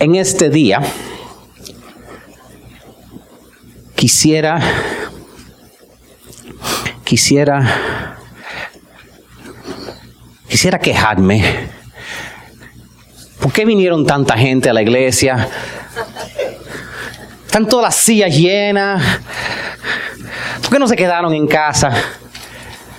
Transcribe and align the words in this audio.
en 0.00 0.14
este 0.14 0.48
día 0.48 0.80
quisiera, 3.94 4.58
quisiera, 7.04 8.16
quisiera 10.48 10.78
quejarme. 10.78 11.68
¿Por 13.40 13.52
qué 13.52 13.66
vinieron 13.66 14.06
tanta 14.06 14.38
gente 14.38 14.70
a 14.70 14.72
la 14.72 14.80
iglesia? 14.80 15.48
Están 17.44 17.68
todas 17.68 17.84
las 17.84 17.96
sillas 17.96 18.34
llenas. 18.34 19.02
¿Por 20.62 20.70
qué 20.70 20.78
no 20.78 20.88
se 20.88 20.96
quedaron 20.96 21.34
en 21.34 21.46
casa? 21.46 21.92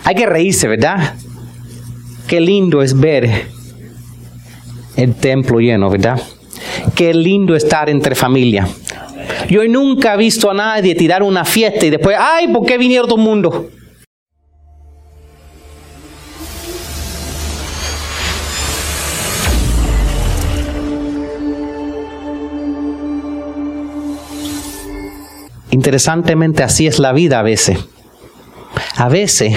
Hay 0.03 0.13
que 0.13 0.27
reírse, 0.27 0.67
¿verdad? 0.67 1.15
Qué 2.27 2.39
lindo 2.39 2.83
es 2.83 2.99
ver 2.99 3.47
el 4.97 5.15
templo 5.15 5.59
lleno, 5.59 5.89
¿verdad? 5.89 6.21
Qué 6.95 7.13
lindo 7.13 7.55
estar 7.55 7.89
entre 7.89 8.15
familia. 8.15 8.67
Yo 9.49 9.63
nunca 9.67 10.13
he 10.13 10.17
visto 10.17 10.49
a 10.49 10.53
nadie 10.53 10.95
tirar 10.95 11.23
una 11.23 11.45
fiesta 11.45 11.85
y 11.85 11.89
después, 11.89 12.15
ay, 12.19 12.47
¿por 12.47 12.65
qué 12.65 12.77
vinieron 12.77 13.07
todo 13.07 13.19
el 13.19 13.23
mundo? 13.23 13.69
Interesantemente, 25.71 26.63
así 26.63 26.85
es 26.85 26.99
la 26.99 27.13
vida 27.13 27.39
a 27.39 27.43
veces. 27.43 27.79
A 28.97 29.09
veces 29.09 29.55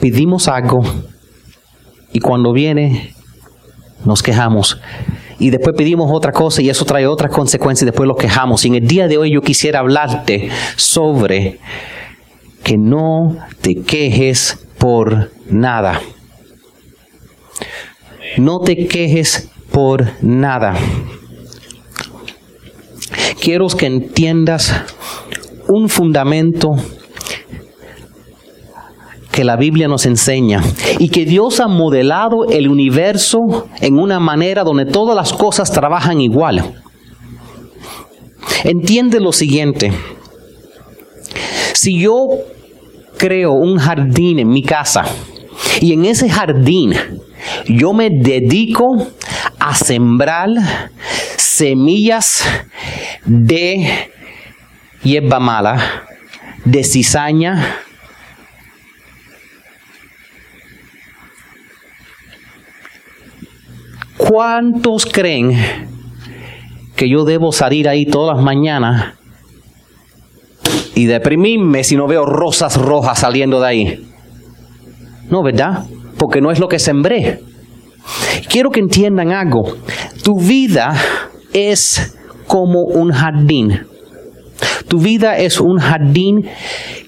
pedimos 0.00 0.48
algo 0.48 0.80
y 2.12 2.20
cuando 2.20 2.52
viene 2.52 3.14
nos 4.04 4.22
quejamos 4.22 4.80
y 5.38 5.50
después 5.50 5.76
pedimos 5.76 6.10
otra 6.12 6.32
cosa 6.32 6.62
y 6.62 6.68
eso 6.68 6.84
trae 6.84 7.06
otras 7.06 7.30
consecuencias 7.30 7.82
y 7.82 7.86
después 7.86 8.06
lo 8.06 8.16
quejamos. 8.16 8.64
Y 8.64 8.68
en 8.68 8.74
el 8.76 8.88
día 8.88 9.06
de 9.06 9.18
hoy 9.18 9.30
yo 9.30 9.40
quisiera 9.40 9.80
hablarte 9.80 10.48
sobre 10.76 11.58
que 12.64 12.76
no 12.76 13.36
te 13.60 13.82
quejes 13.82 14.66
por 14.78 15.30
nada. 15.48 16.00
No 18.36 18.60
te 18.60 18.86
quejes 18.86 19.48
por 19.70 20.06
nada. 20.22 20.76
Quiero 23.40 23.68
que 23.68 23.86
entiendas 23.86 24.74
un 25.68 25.88
fundamento 25.88 26.76
que 29.38 29.44
la 29.44 29.54
Biblia 29.54 29.86
nos 29.86 30.04
enseña 30.04 30.60
y 30.98 31.10
que 31.10 31.24
Dios 31.24 31.60
ha 31.60 31.68
modelado 31.68 32.48
el 32.50 32.66
universo 32.66 33.68
en 33.80 33.96
una 33.96 34.18
manera 34.18 34.64
donde 34.64 34.84
todas 34.84 35.14
las 35.14 35.32
cosas 35.32 35.70
trabajan 35.70 36.20
igual. 36.20 36.74
Entiende 38.64 39.20
lo 39.20 39.32
siguiente. 39.32 39.92
Si 41.72 42.00
yo 42.00 42.30
creo 43.16 43.52
un 43.52 43.78
jardín 43.78 44.40
en 44.40 44.48
mi 44.48 44.64
casa 44.64 45.04
y 45.80 45.92
en 45.92 46.04
ese 46.04 46.28
jardín 46.28 46.94
yo 47.68 47.92
me 47.92 48.10
dedico 48.10 49.06
a 49.60 49.72
sembrar 49.76 50.48
semillas 51.36 52.42
de 53.24 54.10
hierba 55.04 55.38
mala, 55.38 56.08
de 56.64 56.82
cizaña, 56.82 57.84
¿Cuántos 64.18 65.06
creen 65.06 65.52
que 66.96 67.08
yo 67.08 67.24
debo 67.24 67.52
salir 67.52 67.88
ahí 67.88 68.04
todas 68.04 68.36
las 68.36 68.44
mañanas 68.44 69.14
y 70.94 71.06
deprimirme 71.06 71.84
si 71.84 71.96
no 71.96 72.08
veo 72.08 72.26
rosas 72.26 72.76
rojas 72.76 73.20
saliendo 73.20 73.60
de 73.60 73.66
ahí? 73.66 74.08
No, 75.30 75.44
¿verdad? 75.44 75.84
Porque 76.18 76.40
no 76.40 76.50
es 76.50 76.58
lo 76.58 76.66
que 76.68 76.80
sembré. 76.80 77.40
Quiero 78.48 78.70
que 78.70 78.80
entiendan 78.80 79.30
algo. 79.30 79.76
Tu 80.24 80.36
vida 80.40 80.96
es 81.52 82.16
como 82.48 82.82
un 82.82 83.12
jardín. 83.12 83.86
Tu 84.88 84.98
vida 84.98 85.38
es 85.38 85.60
un 85.60 85.78
jardín 85.78 86.48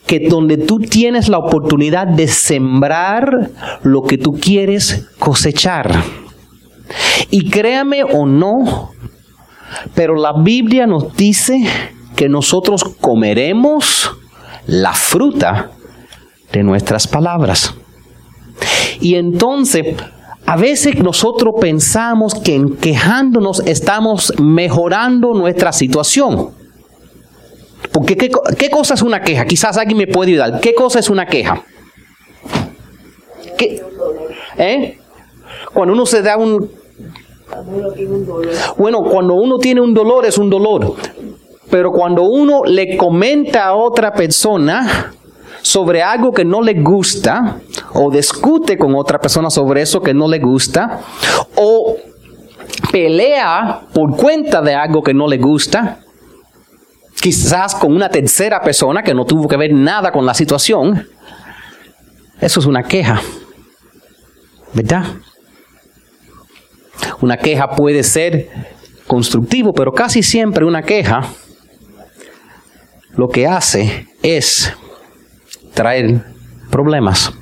que 0.06 0.28
donde 0.28 0.58
tú 0.58 0.78
tienes 0.78 1.28
la 1.28 1.38
oportunidad 1.38 2.06
de 2.06 2.28
sembrar 2.28 3.50
lo 3.82 4.02
que 4.02 4.16
tú 4.16 4.32
quieres 4.32 5.08
cosechar. 5.18 6.19
Y 7.30 7.50
créame 7.50 8.04
o 8.04 8.26
no, 8.26 8.90
pero 9.94 10.14
la 10.16 10.32
Biblia 10.32 10.86
nos 10.86 11.14
dice 11.16 11.62
que 12.16 12.28
nosotros 12.28 12.84
comeremos 13.00 14.10
la 14.66 14.92
fruta 14.92 15.70
de 16.52 16.62
nuestras 16.62 17.06
palabras. 17.06 17.74
Y 19.00 19.14
entonces, 19.14 19.96
a 20.46 20.56
veces 20.56 20.98
nosotros 20.98 21.54
pensamos 21.60 22.34
que 22.34 22.54
en 22.54 22.76
quejándonos 22.76 23.60
estamos 23.60 24.32
mejorando 24.40 25.32
nuestra 25.32 25.72
situación. 25.72 26.50
Porque 27.92 28.16
¿qué, 28.16 28.30
¿qué, 28.58 28.70
cosa 28.70 28.94
es 28.94 29.02
una 29.02 29.22
queja? 29.22 29.46
Quizás 29.46 29.76
alguien 29.78 29.98
me 29.98 30.06
puede 30.06 30.32
ayudar. 30.32 30.60
¿Qué 30.60 30.74
cosa 30.74 30.98
es 30.98 31.08
una 31.08 31.26
queja? 31.26 31.62
¿Qué? 33.56 33.82
¿Eh? 34.58 34.98
Cuando 35.72 35.94
uno 35.94 36.06
se 36.06 36.22
da 36.22 36.36
un 36.36 36.70
bueno, 38.76 39.02
cuando 39.02 39.34
uno 39.34 39.58
tiene 39.58 39.80
un 39.80 39.94
dolor 39.94 40.26
es 40.26 40.38
un 40.38 40.50
dolor. 40.50 40.94
Pero 41.70 41.90
cuando 41.92 42.24
uno 42.24 42.64
le 42.64 42.96
comenta 42.96 43.66
a 43.66 43.74
otra 43.74 44.12
persona 44.12 45.12
sobre 45.62 46.02
algo 46.02 46.32
que 46.32 46.44
no 46.44 46.62
le 46.62 46.74
gusta, 46.82 47.60
o 47.94 48.10
discute 48.10 48.76
con 48.76 48.94
otra 48.96 49.18
persona 49.18 49.50
sobre 49.50 49.82
eso 49.82 50.00
que 50.00 50.14
no 50.14 50.26
le 50.26 50.38
gusta, 50.38 51.00
o 51.56 51.96
pelea 52.90 53.82
por 53.92 54.16
cuenta 54.16 54.62
de 54.62 54.74
algo 54.74 55.02
que 55.02 55.14
no 55.14 55.28
le 55.28 55.38
gusta, 55.38 56.00
quizás 57.20 57.74
con 57.74 57.94
una 57.94 58.08
tercera 58.08 58.60
persona 58.60 59.02
que 59.02 59.14
no 59.14 59.24
tuvo 59.24 59.46
que 59.46 59.56
ver 59.56 59.72
nada 59.72 60.10
con 60.10 60.26
la 60.26 60.34
situación, 60.34 61.06
eso 62.40 62.60
es 62.60 62.66
una 62.66 62.82
queja. 62.82 63.20
¿Verdad? 64.72 65.04
Una 67.20 67.36
queja 67.36 67.70
puede 67.70 68.02
ser 68.02 68.48
constructivo, 69.06 69.72
pero 69.72 69.92
casi 69.92 70.22
siempre 70.22 70.64
una 70.64 70.82
queja 70.82 71.22
lo 73.16 73.28
que 73.28 73.46
hace 73.46 74.06
es 74.22 74.72
traer 75.74 76.24
problemas. 76.70 77.32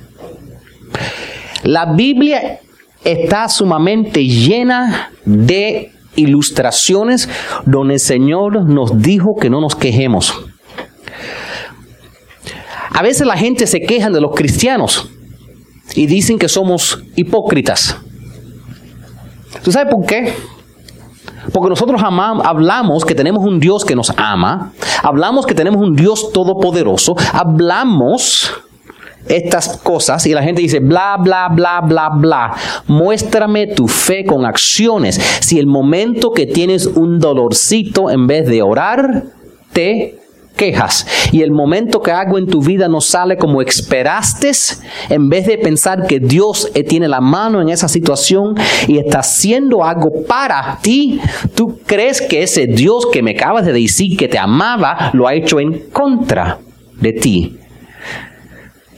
La 1.63 1.93
Biblia 1.93 2.59
está 3.03 3.47
sumamente 3.49 4.25
llena 4.25 5.11
de 5.25 5.91
ilustraciones 6.15 7.29
donde 7.65 7.95
el 7.95 7.99
Señor 7.99 8.63
nos 8.65 9.01
dijo 9.01 9.35
que 9.39 9.49
no 9.49 9.61
nos 9.61 9.75
quejemos. 9.75 10.33
A 12.91 13.01
veces 13.01 13.25
la 13.25 13.37
gente 13.37 13.67
se 13.67 13.81
queja 13.81 14.09
de 14.09 14.19
los 14.19 14.35
cristianos 14.35 15.09
y 15.95 16.07
dicen 16.07 16.37
que 16.37 16.49
somos 16.49 17.03
hipócritas. 17.15 17.97
¿Tú 19.63 19.71
sabes 19.71 19.93
por 19.93 20.05
qué? 20.05 20.33
Porque 21.53 21.69
nosotros 21.69 22.01
hablamos 22.03 23.05
que 23.05 23.15
tenemos 23.15 23.43
un 23.43 23.59
Dios 23.59 23.85
que 23.85 23.95
nos 23.95 24.11
ama, 24.17 24.73
hablamos 25.03 25.45
que 25.45 25.55
tenemos 25.55 25.81
un 25.81 25.95
Dios 25.95 26.31
todopoderoso, 26.31 27.15
hablamos 27.33 28.51
estas 29.27 29.77
cosas 29.77 30.25
y 30.25 30.33
la 30.33 30.43
gente 30.43 30.61
dice 30.61 30.79
bla, 30.79 31.17
bla, 31.17 31.49
bla, 31.49 31.81
bla, 31.81 32.09
bla. 32.09 32.55
Muéstrame 32.87 33.67
tu 33.67 33.87
fe 33.87 34.25
con 34.25 34.45
acciones. 34.45 35.19
Si 35.41 35.59
el 35.59 35.67
momento 35.67 36.31
que 36.31 36.45
tienes 36.45 36.85
un 36.85 37.19
dolorcito 37.19 38.09
en 38.09 38.27
vez 38.27 38.47
de 38.47 38.61
orar, 38.61 39.23
te 39.73 40.18
quejas 40.59 41.07
y 41.31 41.41
el 41.41 41.51
momento 41.51 42.01
que 42.01 42.11
algo 42.11 42.37
en 42.37 42.45
tu 42.45 42.61
vida 42.61 42.89
no 42.89 42.99
sale 42.99 43.37
como 43.37 43.61
esperaste, 43.61 44.51
en 45.09 45.29
vez 45.29 45.47
de 45.47 45.57
pensar 45.57 46.05
que 46.05 46.19
Dios 46.19 46.69
tiene 46.87 47.07
la 47.07 47.21
mano 47.21 47.61
en 47.61 47.69
esa 47.69 47.87
situación 47.87 48.55
y 48.87 48.97
está 48.97 49.19
haciendo 49.19 49.83
algo 49.83 50.25
para 50.27 50.79
ti, 50.81 51.21
tú 51.55 51.79
crees 51.85 52.21
que 52.21 52.43
ese 52.43 52.67
Dios 52.67 53.07
que 53.11 53.23
me 53.23 53.31
acabas 53.31 53.65
de 53.65 53.73
decir 53.73 54.17
que 54.17 54.27
te 54.27 54.37
amaba 54.37 55.11
lo 55.13 55.27
ha 55.27 55.33
hecho 55.33 55.59
en 55.59 55.89
contra 55.91 56.59
de 56.99 57.13
ti. 57.13 57.58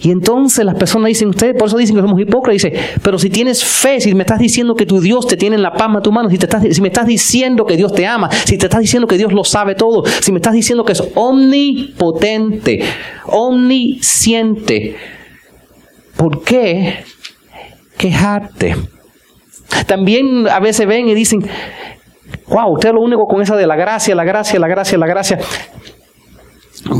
Y 0.03 0.09
entonces 0.09 0.65
las 0.65 0.75
personas 0.75 1.09
dicen, 1.09 1.29
ustedes 1.29 1.55
por 1.55 1.67
eso 1.67 1.77
dicen 1.77 1.95
que 1.95 2.01
somos 2.01 2.19
hipócritas. 2.19 2.63
Dice, 2.63 2.79
pero 3.03 3.19
si 3.19 3.29
tienes 3.29 3.63
fe, 3.63 4.01
si 4.01 4.15
me 4.15 4.23
estás 4.23 4.39
diciendo 4.39 4.73
que 4.73 4.87
tu 4.87 4.99
Dios 4.99 5.27
te 5.27 5.37
tiene 5.37 5.57
en 5.57 5.61
la 5.61 5.73
palma 5.73 5.99
de 5.99 6.03
tu 6.03 6.11
mano, 6.11 6.29
si, 6.29 6.39
te 6.39 6.47
estás, 6.47 6.63
si 6.71 6.81
me 6.81 6.87
estás 6.87 7.05
diciendo 7.05 7.65
que 7.65 7.77
Dios 7.77 7.93
te 7.93 8.07
ama, 8.07 8.31
si 8.31 8.57
te 8.57 8.65
estás 8.65 8.81
diciendo 8.81 9.07
que 9.07 9.17
Dios 9.17 9.31
lo 9.31 9.43
sabe 9.43 9.75
todo, 9.75 10.03
si 10.05 10.31
me 10.31 10.39
estás 10.39 10.53
diciendo 10.53 10.83
que 10.85 10.93
es 10.93 11.03
omnipotente, 11.13 12.83
omnisciente, 13.25 14.95
¿por 16.17 16.43
qué 16.43 17.03
quejarte? 17.97 18.75
También 19.85 20.47
a 20.47 20.59
veces 20.59 20.87
ven 20.87 21.09
y 21.09 21.13
dicen, 21.13 21.45
wow, 22.47 22.73
usted 22.73 22.89
es 22.89 22.95
lo 22.95 23.01
único 23.01 23.27
con 23.27 23.41
esa 23.43 23.55
de 23.55 23.67
la 23.67 23.75
gracia, 23.75 24.15
la 24.15 24.23
gracia, 24.23 24.59
la 24.59 24.67
gracia, 24.67 24.97
la 24.97 25.07
gracia. 25.07 25.39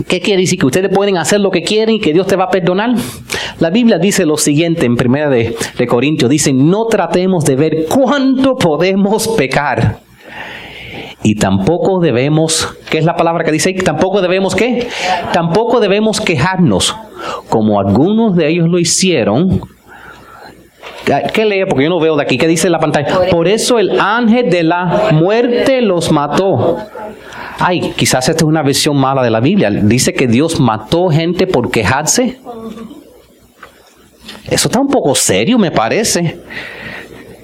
¿Qué 0.08 0.20
quiere 0.20 0.42
decir? 0.42 0.60
¿Que 0.60 0.66
ustedes 0.66 0.90
pueden 0.94 1.18
hacer 1.18 1.40
lo 1.40 1.52
que 1.52 1.64
quieren 1.64 1.96
y 1.96 2.00
que 2.00 2.14
Dios 2.14 2.28
te 2.28 2.36
va 2.36 2.46
a 2.46 2.50
perdonar? 2.50 2.92
La 3.60 3.70
Biblia 3.70 3.98
dice 3.98 4.26
lo 4.26 4.38
siguiente 4.38 4.86
en 4.86 4.96
primera 4.96 5.30
de, 5.30 5.56
de 5.78 5.88
Corintios. 5.88 6.30
Dice, 6.30 6.54
no 6.54 6.86
tratemos 6.86 7.46
de 7.46 7.56
ver 7.56 7.86
cuánto 7.90 8.56
podemos 8.56 9.28
pecar. 9.30 10.00
Y 11.24 11.36
tampoco 11.36 12.00
debemos, 12.00 12.68
¿qué 12.90 12.98
es 12.98 13.06
la 13.06 13.16
palabra 13.16 13.44
que 13.44 13.52
dice? 13.52 13.74
Tampoco 13.74 14.22
debemos 14.22 14.56
qué? 14.56 14.88
Tampoco 15.34 15.80
debemos 15.80 16.20
quejarnos, 16.20 16.96
como 17.50 17.80
algunos 17.80 18.36
de 18.36 18.50
ellos 18.50 18.68
lo 18.68 18.80
hicieron. 18.80 19.62
¿Qué 21.34 21.46
lee? 21.46 21.66
Porque 21.68 21.84
yo 21.84 21.90
no 21.90 22.00
veo 22.00 22.16
de 22.16 22.24
aquí. 22.24 22.38
¿Qué 22.38 22.48
dice 22.48 22.68
en 22.68 22.74
la 22.74 22.80
pantalla? 22.80 23.30
Por 23.30 23.48
eso 23.48 23.80
el 23.80 24.00
ángel 24.00 24.50
de 24.50 24.64
la 24.64 25.10
muerte 25.14 25.82
los 25.82 26.12
mató. 26.12 26.78
Ay, 27.60 27.94
quizás 27.96 28.28
esta 28.30 28.44
es 28.44 28.48
una 28.48 28.64
versión 28.64 28.98
mala 28.98 29.22
de 29.24 29.30
la 29.30 29.40
Biblia. 29.40 29.70
Dice 29.70 30.14
que 30.14 30.28
Dios 30.28 30.60
mató 30.60 31.10
gente 31.10 31.48
por 31.48 31.70
quejarse. 31.70 32.40
Eso 34.50 34.68
está 34.68 34.80
un 34.80 34.88
poco 34.88 35.14
serio, 35.16 35.58
me 35.58 35.72
parece. 35.72 36.40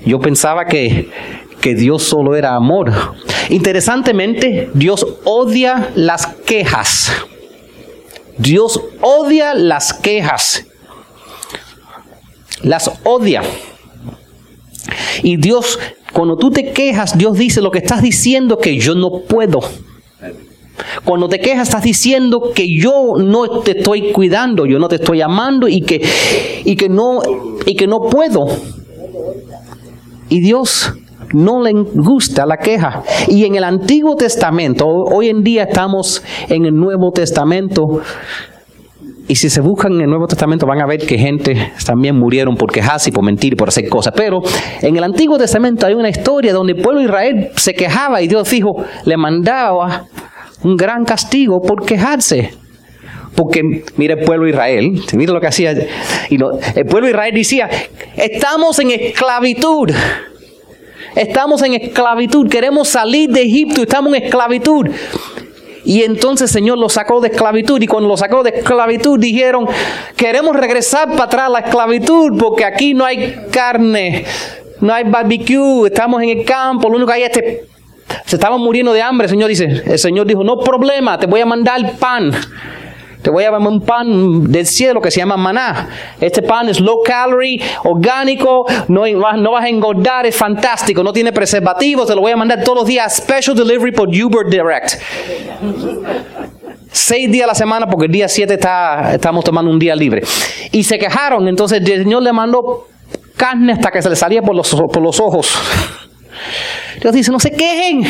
Yo 0.05 0.19
pensaba 0.19 0.65
que, 0.65 1.09
que 1.61 1.75
Dios 1.75 2.03
solo 2.03 2.35
era 2.35 2.55
amor. 2.55 2.91
Interesantemente, 3.49 4.69
Dios 4.73 5.05
odia 5.23 5.89
las 5.95 6.27
quejas. 6.27 7.11
Dios 8.37 8.79
odia 9.01 9.53
las 9.53 9.93
quejas. 9.93 10.65
Las 12.63 12.92
odia. 13.04 13.42
Y 15.24 15.38
Dios, 15.38 15.80
cuando 16.13 16.38
tú 16.38 16.51
te 16.51 16.71
quejas, 16.71 17.18
Dios 17.18 17.38
dice 17.38 17.62
lo 17.62 17.71
que 17.71 17.80
estás 17.80 18.01
diciendo 18.01 18.57
que 18.57 18.77
yo 18.77 18.95
no 18.95 19.21
puedo. 19.27 19.59
Cuando 21.04 21.27
te 21.27 21.39
quejas 21.39 21.69
estás 21.69 21.83
diciendo 21.83 22.51
que 22.54 22.68
yo 22.77 23.15
no 23.18 23.62
te 23.62 23.80
estoy 23.80 24.12
cuidando, 24.12 24.65
yo 24.65 24.80
no 24.80 24.88
te 24.88 24.95
estoy 24.95 25.21
amando 25.21 25.68
y 25.68 25.81
que, 25.81 26.01
y 26.65 26.75
que, 26.75 26.89
no, 26.89 27.21
y 27.65 27.75
que 27.75 27.88
no 27.88 28.01
puedo. 28.01 28.48
Y 30.30 30.39
Dios 30.39 30.94
no 31.33 31.62
le 31.62 31.74
gusta 31.74 32.45
la 32.45 32.57
queja. 32.57 33.03
Y 33.27 33.45
en 33.45 33.56
el 33.56 33.63
Antiguo 33.63 34.15
Testamento, 34.15 34.88
hoy 34.88 35.30
en 35.30 35.44
día 35.44 35.63
estamos 35.63 36.24
en 36.50 36.65
el 36.65 36.75
Nuevo 36.75 37.12
Testamento, 37.12 38.01
y 39.27 39.35
si 39.35 39.50
se 39.50 39.62
buscan 39.62 39.94
en 39.94 40.01
el 40.01 40.07
Nuevo 40.07 40.27
Testamento 40.27 40.65
van 40.65 40.81
a 40.81 40.85
ver 40.85 41.06
que 41.06 41.18
gente 41.18 41.71
también 41.85 42.15
murieron 42.15 42.56
por 42.56 42.71
quejarse 42.71 43.09
y 43.09 43.13
por 43.13 43.25
mentir 43.25 43.53
y 43.53 43.56
por 43.56 43.68
hacer 43.68 43.89
cosas. 43.89 44.13
Pero 44.15 44.41
en 44.81 44.95
el 44.95 45.03
Antiguo 45.03 45.38
Testamento 45.38 45.85
hay 45.85 45.94
una 45.94 46.09
historia 46.09 46.53
donde 46.53 46.74
el 46.74 46.81
pueblo 46.81 47.01
de 47.01 47.07
Israel 47.07 47.50
se 47.56 47.74
quejaba 47.74 48.21
y 48.21 48.27
Dios 48.27 48.50
dijo, 48.50 48.85
le 49.06 49.18
mandaba 49.18 50.06
un 50.63 50.75
gran 50.77 51.03
castigo 51.03 51.62
por 51.62 51.85
quejarse. 51.85 52.51
Porque 53.35 53.62
mira 53.97 54.15
el 54.15 54.25
pueblo 54.25 54.45
de 54.45 54.51
Israel, 54.51 55.01
mira 55.13 55.33
lo 55.33 55.39
que 55.39 55.47
hacía. 55.47 55.74
Y 56.29 56.35
el 56.35 56.85
pueblo 56.85 57.06
de 57.06 57.12
Israel 57.12 57.35
decía, 57.35 57.69
estamos 58.15 58.79
en 58.79 58.91
esclavitud. 58.91 59.91
Estamos 61.15 61.63
en 61.63 61.74
esclavitud, 61.74 62.47
queremos 62.47 62.89
salir 62.89 63.29
de 63.31 63.41
Egipto, 63.41 63.81
estamos 63.81 64.13
en 64.13 64.24
esclavitud. 64.24 64.88
Y 65.88 66.04
entonces 66.04 66.50
el 66.50 66.54
Señor 66.54 66.78
lo 66.78 66.89
sacó 66.89 67.22
de 67.22 67.30
esclavitud. 67.30 67.81
Y 67.81 67.88
cuando 67.88 68.10
lo 68.10 68.18
sacó 68.18 68.44
de 68.44 68.50
esclavitud 68.50 69.18
dijeron, 69.18 69.66
queremos 70.18 70.54
regresar 70.54 71.10
para 71.12 71.24
atrás 71.24 71.45
a 71.45 71.50
la 71.50 71.60
esclavitud 71.60 72.38
porque 72.38 72.66
aquí 72.66 72.94
no 72.94 73.06
hay 73.06 73.45
carne, 73.50 74.25
no 74.81 74.94
hay 74.94 75.06
barbecue, 75.06 75.88
estamos 75.88 76.22
en 76.22 76.39
el 76.39 76.44
campo, 76.44 76.89
lo 76.89 76.98
único 76.98 77.07
que 77.07 77.13
hay 77.13 77.24
es 77.24 77.30
este... 77.30 77.66
Se 78.25 78.36
estaban 78.36 78.60
muriendo 78.60 78.92
de 78.92 79.01
hambre, 79.01 79.25
el 79.25 79.30
Señor 79.30 79.48
dice. 79.48 79.84
El 79.86 79.98
Señor 79.98 80.28
dijo, 80.28 80.44
no 80.44 80.60
problema, 80.60 81.18
te 81.18 81.25
voy 81.25 81.39
a 81.39 81.45
mandar 81.45 81.94
pan. 81.98 82.31
Te 83.21 83.29
voy 83.29 83.43
a 83.43 83.51
dar 83.51 83.59
un 83.59 83.81
pan 83.81 84.51
del 84.51 84.65
cielo 84.65 85.01
que 85.01 85.11
se 85.11 85.19
llama 85.19 85.37
maná. 85.37 85.89
Este 86.21 86.41
pan 86.41 86.69
es 86.69 86.79
low 86.79 87.01
calorie, 87.03 87.61
orgánico, 87.83 88.65
no, 88.87 89.05
no 89.07 89.51
vas 89.51 89.65
a 89.65 89.69
engordar, 89.69 90.25
es 90.25 90.35
fantástico, 90.35 91.03
no 91.03 91.11
tiene 91.11 91.33
preservativos, 91.33 92.07
te 92.07 92.15
lo 92.15 92.21
voy 92.21 92.31
a 92.31 92.37
mandar 92.37 92.63
todos 92.63 92.79
los 92.79 92.87
días. 92.87 93.17
Special 93.17 93.55
delivery 93.55 93.91
por 93.91 94.09
Uber 94.09 94.47
Direct. 94.49 94.93
Seis 96.91 97.31
días 97.31 97.45
a 97.45 97.47
la 97.47 97.55
semana 97.55 97.87
porque 97.87 98.05
el 98.05 98.11
día 98.11 98.27
siete 98.27 98.53
está, 98.53 99.13
estamos 99.15 99.43
tomando 99.43 99.71
un 99.71 99.79
día 99.79 99.95
libre. 99.95 100.23
Y 100.71 100.83
se 100.83 100.97
quejaron, 100.97 101.47
entonces 101.47 101.81
el 101.81 102.03
Señor 102.03 102.23
le 102.23 102.31
mandó 102.33 102.87
carne 103.35 103.73
hasta 103.73 103.91
que 103.91 104.01
se 104.01 104.09
le 104.09 104.15
salía 104.15 104.41
por 104.41 104.55
los, 104.55 104.73
por 104.73 105.01
los 105.01 105.19
ojos. 105.19 105.57
Dios 107.01 107.13
dice, 107.13 107.31
no 107.31 107.39
se 107.39 107.51
quejen. 107.51 108.03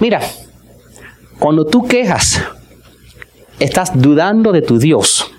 Mira, 0.00 0.20
cuando 1.38 1.64
tú 1.64 1.86
quejas, 1.86 2.42
estás 3.58 3.90
dudando 3.94 4.52
de 4.52 4.62
tu 4.62 4.78
Dios. 4.78 5.30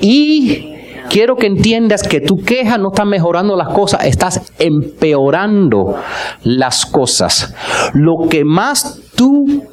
Y 0.00 0.74
quiero 1.08 1.36
que 1.36 1.46
entiendas 1.46 2.02
que 2.02 2.20
tu 2.20 2.38
queja 2.38 2.78
no 2.78 2.88
está 2.88 3.04
mejorando 3.04 3.56
las 3.56 3.68
cosas, 3.68 4.04
estás 4.04 4.52
empeorando 4.58 5.96
las 6.42 6.86
cosas. 6.86 7.54
Lo 7.94 8.28
que 8.28 8.44
más 8.44 9.00
tú... 9.14 9.64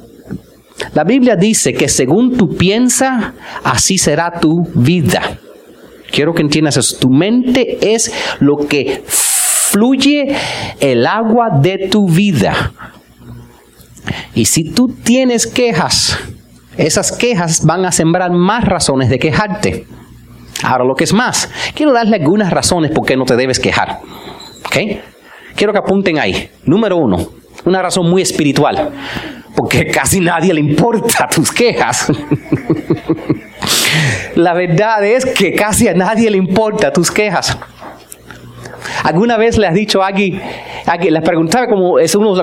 La 0.94 1.04
Biblia 1.04 1.36
dice 1.36 1.74
que 1.74 1.88
según 1.90 2.38
tú 2.38 2.56
piensas, 2.56 3.34
así 3.64 3.98
será 3.98 4.40
tu 4.40 4.62
vida. 4.74 5.38
Quiero 6.10 6.32
que 6.32 6.42
entiendas 6.42 6.78
eso. 6.78 6.96
Tu 6.98 7.10
mente 7.10 7.94
es 7.94 8.12
lo 8.40 8.56
que 8.66 9.04
fluye 9.06 10.34
el 10.80 11.06
agua 11.06 11.50
de 11.60 11.88
tu 11.90 12.08
vida. 12.08 12.72
Y 14.34 14.46
si 14.46 14.64
tú 14.72 14.88
tienes 14.88 15.46
quejas, 15.46 16.18
esas 16.86 17.12
quejas 17.12 17.64
van 17.64 17.84
a 17.84 17.92
sembrar 17.92 18.30
más 18.30 18.64
razones 18.64 19.08
de 19.08 19.18
quejarte. 19.18 19.86
Ahora 20.62 20.84
lo 20.84 20.94
que 20.94 21.04
es 21.04 21.12
más, 21.12 21.50
quiero 21.74 21.92
darle 21.92 22.16
algunas 22.16 22.50
razones 22.50 22.90
por 22.90 23.06
qué 23.06 23.16
no 23.16 23.24
te 23.24 23.36
debes 23.36 23.58
quejar. 23.58 24.00
¿Ok? 24.66 24.76
Quiero 25.56 25.72
que 25.72 25.78
apunten 25.78 26.18
ahí. 26.18 26.50
Número 26.64 26.96
uno, 26.96 27.28
una 27.64 27.82
razón 27.82 28.08
muy 28.08 28.22
espiritual, 28.22 28.90
porque 29.54 29.86
casi 29.92 30.20
nadie 30.20 30.54
le 30.54 30.60
importa 30.60 31.28
tus 31.28 31.52
quejas. 31.52 32.10
La 34.36 34.54
verdad 34.54 35.04
es 35.04 35.26
que 35.26 35.52
casi 35.52 35.88
a 35.88 35.94
nadie 35.94 36.30
le 36.30 36.38
importa 36.38 36.92
tus 36.92 37.10
quejas. 37.10 37.58
¿Alguna 39.04 39.36
vez 39.36 39.58
le 39.58 39.66
has 39.66 39.74
dicho 39.74 40.02
a 40.02 40.08
alguien, 40.08 40.40
alguien 40.86 41.14
les 41.14 41.22
preguntaba 41.22 41.66
como 41.66 41.98
es 41.98 42.14
uno 42.14 42.34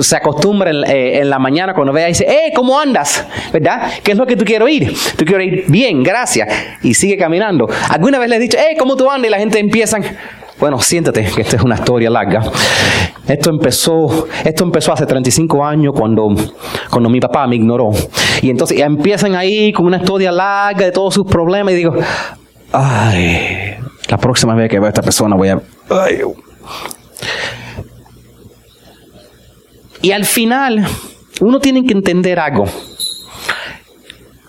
se 0.00 0.16
acostumbra 0.16 0.70
eh, 0.70 1.20
en, 1.20 1.30
la 1.30 1.38
mañana 1.38 1.74
cuando 1.74 1.92
ve 1.92 2.04
y 2.04 2.08
dice, 2.08 2.26
¡eh, 2.28 2.52
¿cómo 2.54 2.78
andas? 2.78 3.26
¿Verdad? 3.52 3.90
¿Qué 4.02 4.12
es 4.12 4.18
lo 4.18 4.26
que 4.26 4.36
tú 4.36 4.44
quieres 4.44 4.68
ir? 4.68 4.94
Tú 5.16 5.24
quieres 5.24 5.46
ir 5.46 5.64
bien, 5.68 6.02
gracias. 6.02 6.48
Y 6.82 6.94
sigue 6.94 7.16
caminando. 7.16 7.68
¿Alguna 7.88 8.18
vez 8.18 8.28
le 8.28 8.36
has 8.36 8.40
dicho, 8.40 8.58
¡eh, 8.58 8.76
cómo 8.78 8.96
tú 8.96 9.10
andas? 9.10 9.28
Y 9.28 9.30
la 9.30 9.38
gente 9.38 9.58
empieza, 9.58 9.98
bueno, 10.58 10.78
siéntate, 10.80 11.24
que 11.24 11.42
esta 11.42 11.56
es 11.56 11.62
una 11.62 11.76
historia 11.76 12.10
larga. 12.10 12.42
Esto 13.26 13.50
empezó, 13.50 14.26
esto 14.44 14.64
empezó 14.64 14.92
hace 14.92 15.06
35 15.06 15.64
años 15.64 15.94
cuando, 15.96 16.34
cuando 16.90 17.08
mi 17.08 17.20
papá 17.20 17.46
me 17.46 17.56
ignoró. 17.56 17.90
Y 18.42 18.50
entonces 18.50 18.80
empiezan 18.80 19.34
ahí 19.36 19.72
con 19.72 19.86
una 19.86 19.98
historia 19.98 20.32
larga 20.32 20.84
de 20.84 20.92
todos 20.92 21.14
sus 21.14 21.26
problemas 21.26 21.72
y 21.72 21.76
digo, 21.76 21.94
ay, 22.72 23.76
la 24.08 24.18
próxima 24.18 24.54
vez 24.54 24.68
que 24.68 24.78
veo 24.78 24.86
a 24.86 24.88
esta 24.88 25.02
persona 25.02 25.36
voy 25.36 25.48
a... 25.48 25.60
Y 30.02 30.10
al 30.10 30.24
final, 30.24 30.84
uno 31.40 31.60
tiene 31.60 31.84
que 31.84 31.92
entender 31.92 32.38
algo. 32.38 32.64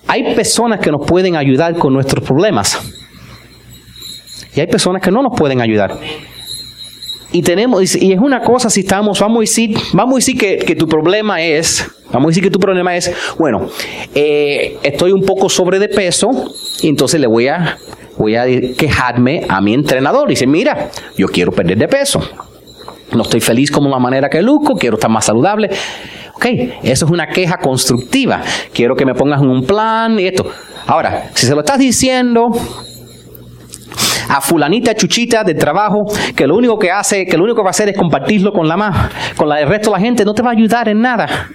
Hay 0.07 0.35
personas 0.35 0.79
que 0.79 0.91
nos 0.91 1.05
pueden 1.05 1.35
ayudar 1.35 1.77
con 1.77 1.93
nuestros 1.93 2.23
problemas. 2.23 2.79
Y 4.55 4.59
hay 4.59 4.67
personas 4.67 5.01
que 5.01 5.11
no 5.11 5.21
nos 5.21 5.33
pueden 5.37 5.61
ayudar. 5.61 5.97
Y 7.31 7.41
tenemos, 7.41 7.95
y 7.95 8.11
es 8.11 8.19
una 8.19 8.41
cosa 8.41 8.69
si 8.69 8.81
estamos, 8.81 9.19
vamos 9.19 9.37
a 9.37 9.39
decir, 9.41 9.75
vamos 9.93 10.13
a 10.13 10.17
decir 10.17 10.37
que, 10.37 10.75
tu 10.75 10.87
problema 10.87 11.41
es, 11.41 11.83
vamos 12.11 12.27
a 12.27 12.29
decir 12.29 12.43
que 12.43 12.51
tu 12.51 12.59
problema 12.59 12.95
es, 12.95 13.11
bueno, 13.39 13.69
eh, 14.13 14.77
estoy 14.83 15.11
un 15.11 15.23
poco 15.23 15.49
sobre 15.49 15.79
de 15.79 15.89
peso, 15.89 16.29
entonces 16.83 17.19
le 17.19 17.25
voy 17.25 17.47
a 17.47 17.79
voy 18.17 18.35
a 18.35 18.45
quejarme 18.77 19.41
a 19.47 19.61
mi 19.61 19.73
entrenador. 19.73 20.29
Y 20.29 20.33
dice, 20.33 20.47
mira, 20.47 20.89
yo 21.17 21.27
quiero 21.27 21.51
perder 21.51 21.77
de 21.77 21.87
peso. 21.87 22.19
No 23.13 23.23
estoy 23.23 23.41
feliz 23.41 23.69
como 23.69 23.89
la 23.89 23.99
manera 23.99 24.29
que 24.29 24.41
luzco, 24.41 24.75
quiero 24.75 24.95
estar 24.95 25.09
más 25.09 25.25
saludable. 25.25 25.69
Ok, 26.35 26.45
eso 26.83 27.05
es 27.05 27.11
una 27.11 27.27
queja 27.27 27.57
constructiva. 27.57 28.41
Quiero 28.73 28.95
que 28.95 29.05
me 29.05 29.13
pongas 29.13 29.41
en 29.41 29.49
un 29.49 29.65
plan 29.65 30.19
y 30.19 30.27
esto. 30.27 30.45
Ahora, 30.87 31.29
si 31.33 31.45
se 31.45 31.53
lo 31.53 31.59
estás 31.61 31.77
diciendo 31.77 32.49
a 34.29 34.41
fulanita 34.41 34.95
chuchita 34.95 35.43
de 35.43 35.53
trabajo 35.53 36.05
que 36.35 36.47
lo 36.47 36.55
único 36.55 36.79
que 36.79 36.89
hace, 36.89 37.25
que 37.25 37.37
lo 37.37 37.43
único 37.43 37.57
que 37.57 37.63
va 37.63 37.69
a 37.69 37.71
hacer 37.71 37.89
es 37.89 37.97
compartirlo 37.97 38.51
con 38.51 38.67
la 38.67 38.77
más, 38.77 39.11
con 39.37 39.47
la, 39.47 39.61
el 39.61 39.67
resto 39.67 39.91
de 39.91 39.97
la 39.97 39.99
gente, 39.99 40.25
no 40.25 40.33
te 40.33 40.41
va 40.41 40.49
a 40.49 40.53
ayudar 40.53 40.89
en 40.89 41.01
nada 41.01 41.49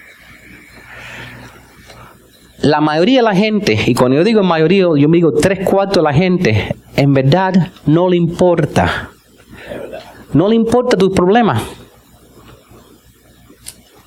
la 2.62 2.80
mayoría 2.80 3.20
de 3.20 3.24
la 3.24 3.34
gente, 3.34 3.78
y 3.86 3.94
cuando 3.94 4.16
yo 4.16 4.24
digo 4.24 4.42
mayoría, 4.42 4.86
yo 4.96 5.08
me 5.08 5.18
digo 5.18 5.32
tres 5.32 5.66
cuartos 5.66 5.98
de 5.98 6.02
la 6.02 6.12
gente, 6.12 6.74
en 6.96 7.12
verdad 7.12 7.72
no 7.86 8.08
le 8.08 8.16
importa. 8.16 9.10
No 10.32 10.48
le 10.48 10.56
importa 10.56 10.96
tu 10.96 11.10
problema. 11.10 11.62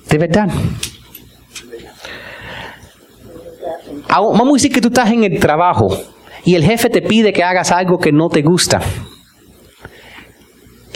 De 0.08 0.18
verdad. 0.18 0.48
Vamos 4.08 4.50
a 4.50 4.52
decir 4.52 4.72
que 4.72 4.80
tú 4.80 4.88
estás 4.88 5.10
en 5.10 5.24
el 5.24 5.40
trabajo 5.40 5.96
y 6.44 6.54
el 6.54 6.64
jefe 6.64 6.90
te 6.90 7.00
pide 7.00 7.32
que 7.32 7.42
hagas 7.42 7.72
algo 7.72 7.98
que 7.98 8.12
no 8.12 8.28
te 8.28 8.42
gusta. 8.42 8.80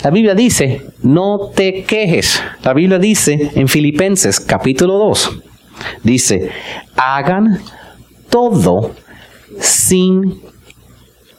La 0.03 0.11
Biblia 0.11 0.35
dice, 0.35 0.83
no 1.03 1.51
te 1.55 1.85
quejes. 1.85 2.43
La 2.63 2.75
Biblia 2.75 2.99
dice 2.99 3.53
en 3.55 3.67
Filipenses 3.67 4.39
capítulo 4.39 4.99
2, 4.99 5.39
dice, 6.03 6.51
hagan 6.97 7.59
todo 8.31 8.93
sin 9.61 10.41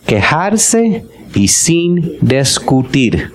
quejarse 0.06 1.06
y 1.34 1.48
sin 1.48 2.18
discutir. 2.22 3.32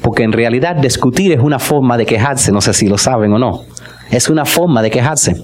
Porque 0.00 0.22
en 0.22 0.32
realidad 0.32 0.76
discutir 0.76 1.32
es 1.32 1.40
una 1.40 1.58
forma 1.58 1.96
de 1.98 2.06
quejarse, 2.06 2.52
no 2.52 2.60
sé 2.60 2.72
si 2.72 2.88
lo 2.88 2.96
saben 2.96 3.32
o 3.32 3.38
no. 3.38 3.64
Es 4.10 4.30
una 4.30 4.44
forma 4.44 4.82
de 4.82 4.90
quejarse. 4.90 5.36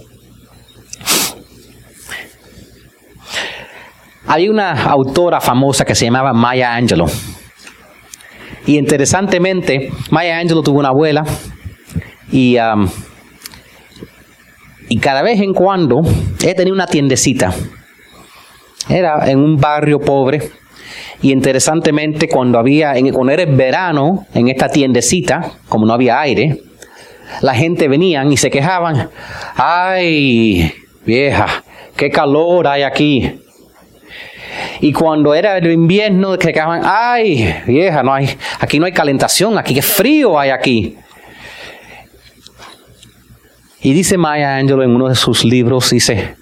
Hay 4.29 4.49
una 4.49 4.85
autora 4.85 5.41
famosa 5.41 5.85
que 5.85 5.95
se 5.95 6.07
llamaba 6.07 6.33
Maya 6.33 6.75
Angelou. 6.75 7.09
Y 8.67 8.77
interesantemente, 8.77 9.93
Maya 10.11 10.39
Angelou 10.39 10.63
tuvo 10.63 10.81
una 10.81 10.89
abuela 10.89 11.25
y, 12.33 12.59
um, 12.59 12.89
y 14.89 14.99
cada 14.99 15.23
vez 15.23 15.41
en 15.41 15.53
cuando 15.53 16.03
ella 16.43 16.55
tenía 16.55 16.73
una 16.73 16.87
tiendecita. 16.87 17.53
Era 18.89 19.29
en 19.31 19.41
un 19.41 19.57
barrio 19.57 20.01
pobre. 20.01 20.51
Y 21.23 21.33
interesantemente, 21.33 22.29
cuando 22.29 22.59
había, 22.59 22.95
cuando 23.13 23.33
era 23.33 23.45
verano, 23.47 24.27
en 24.35 24.49
esta 24.49 24.69
tiendecita, 24.69 25.53
como 25.69 25.87
no 25.87 25.93
había 25.93 26.21
aire, 26.21 26.61
la 27.41 27.55
gente 27.55 27.89
venían 27.89 28.31
y 28.33 28.37
se 28.37 28.51
quejaban. 28.51 29.11
Ay, 29.57 30.73
vieja, 31.05 31.65
qué 31.97 32.11
calor 32.11 32.69
hay 32.69 32.83
aquí. 32.83 33.41
Y 34.81 34.93
cuando 34.93 35.35
era 35.35 35.59
el 35.59 35.71
invierno, 35.71 36.35
se 36.35 36.53
quejaban, 36.53 36.83
ay, 36.85 37.63
vieja, 37.67 38.03
no 38.03 38.15
hay, 38.15 38.29
aquí 38.61 38.79
no 38.79 38.87
hay 38.87 38.93
calentación, 38.93 39.59
aquí 39.59 39.75
qué 39.75 39.83
frío 39.83 40.39
hay 40.39 40.51
aquí. 40.51 40.97
Y 43.87 43.93
dice 43.93 44.19
Maya 44.19 44.57
Angelou 44.57 44.83
en 44.83 44.97
uno 44.97 45.09
de 45.09 45.15
sus 45.15 45.45
libros, 45.45 45.91
dice, 45.91 46.35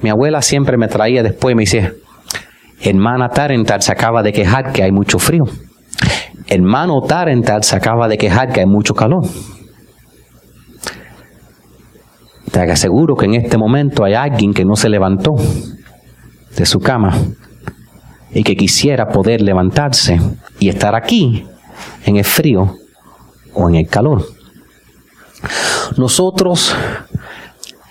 mi 0.00 0.08
abuela 0.08 0.40
siempre 0.40 0.78
me 0.78 0.88
traía 0.88 1.22
después, 1.22 1.54
me 1.54 1.64
dice, 1.64 1.92
hermana 2.80 3.28
Tarental 3.28 3.82
se 3.82 3.92
acaba 3.92 4.22
de 4.22 4.32
quejar 4.32 4.72
que 4.72 4.82
hay 4.82 4.92
mucho 4.92 5.18
frío. 5.18 5.44
Hermano 6.46 7.02
Tarental 7.02 7.64
se 7.64 7.76
acaba 7.76 8.08
de 8.08 8.16
quejar 8.16 8.50
que 8.50 8.60
hay 8.60 8.66
mucho 8.66 8.94
calor. 8.94 9.24
Te 12.50 12.60
aseguro 12.60 13.14
que 13.14 13.26
en 13.26 13.34
este 13.34 13.58
momento 13.58 14.02
hay 14.02 14.14
alguien 14.14 14.54
que 14.54 14.64
no 14.64 14.74
se 14.74 14.88
levantó 14.88 15.34
de 16.56 16.64
su 16.64 16.80
cama 16.80 17.14
y 18.30 18.42
que 18.42 18.56
quisiera 18.56 19.08
poder 19.08 19.42
levantarse 19.42 20.18
y 20.58 20.70
estar 20.70 20.94
aquí 20.94 21.46
en 22.06 22.16
el 22.16 22.24
frío 22.24 22.74
o 23.52 23.68
en 23.68 23.74
el 23.74 23.86
calor. 23.86 24.35
Nosotros 25.96 26.74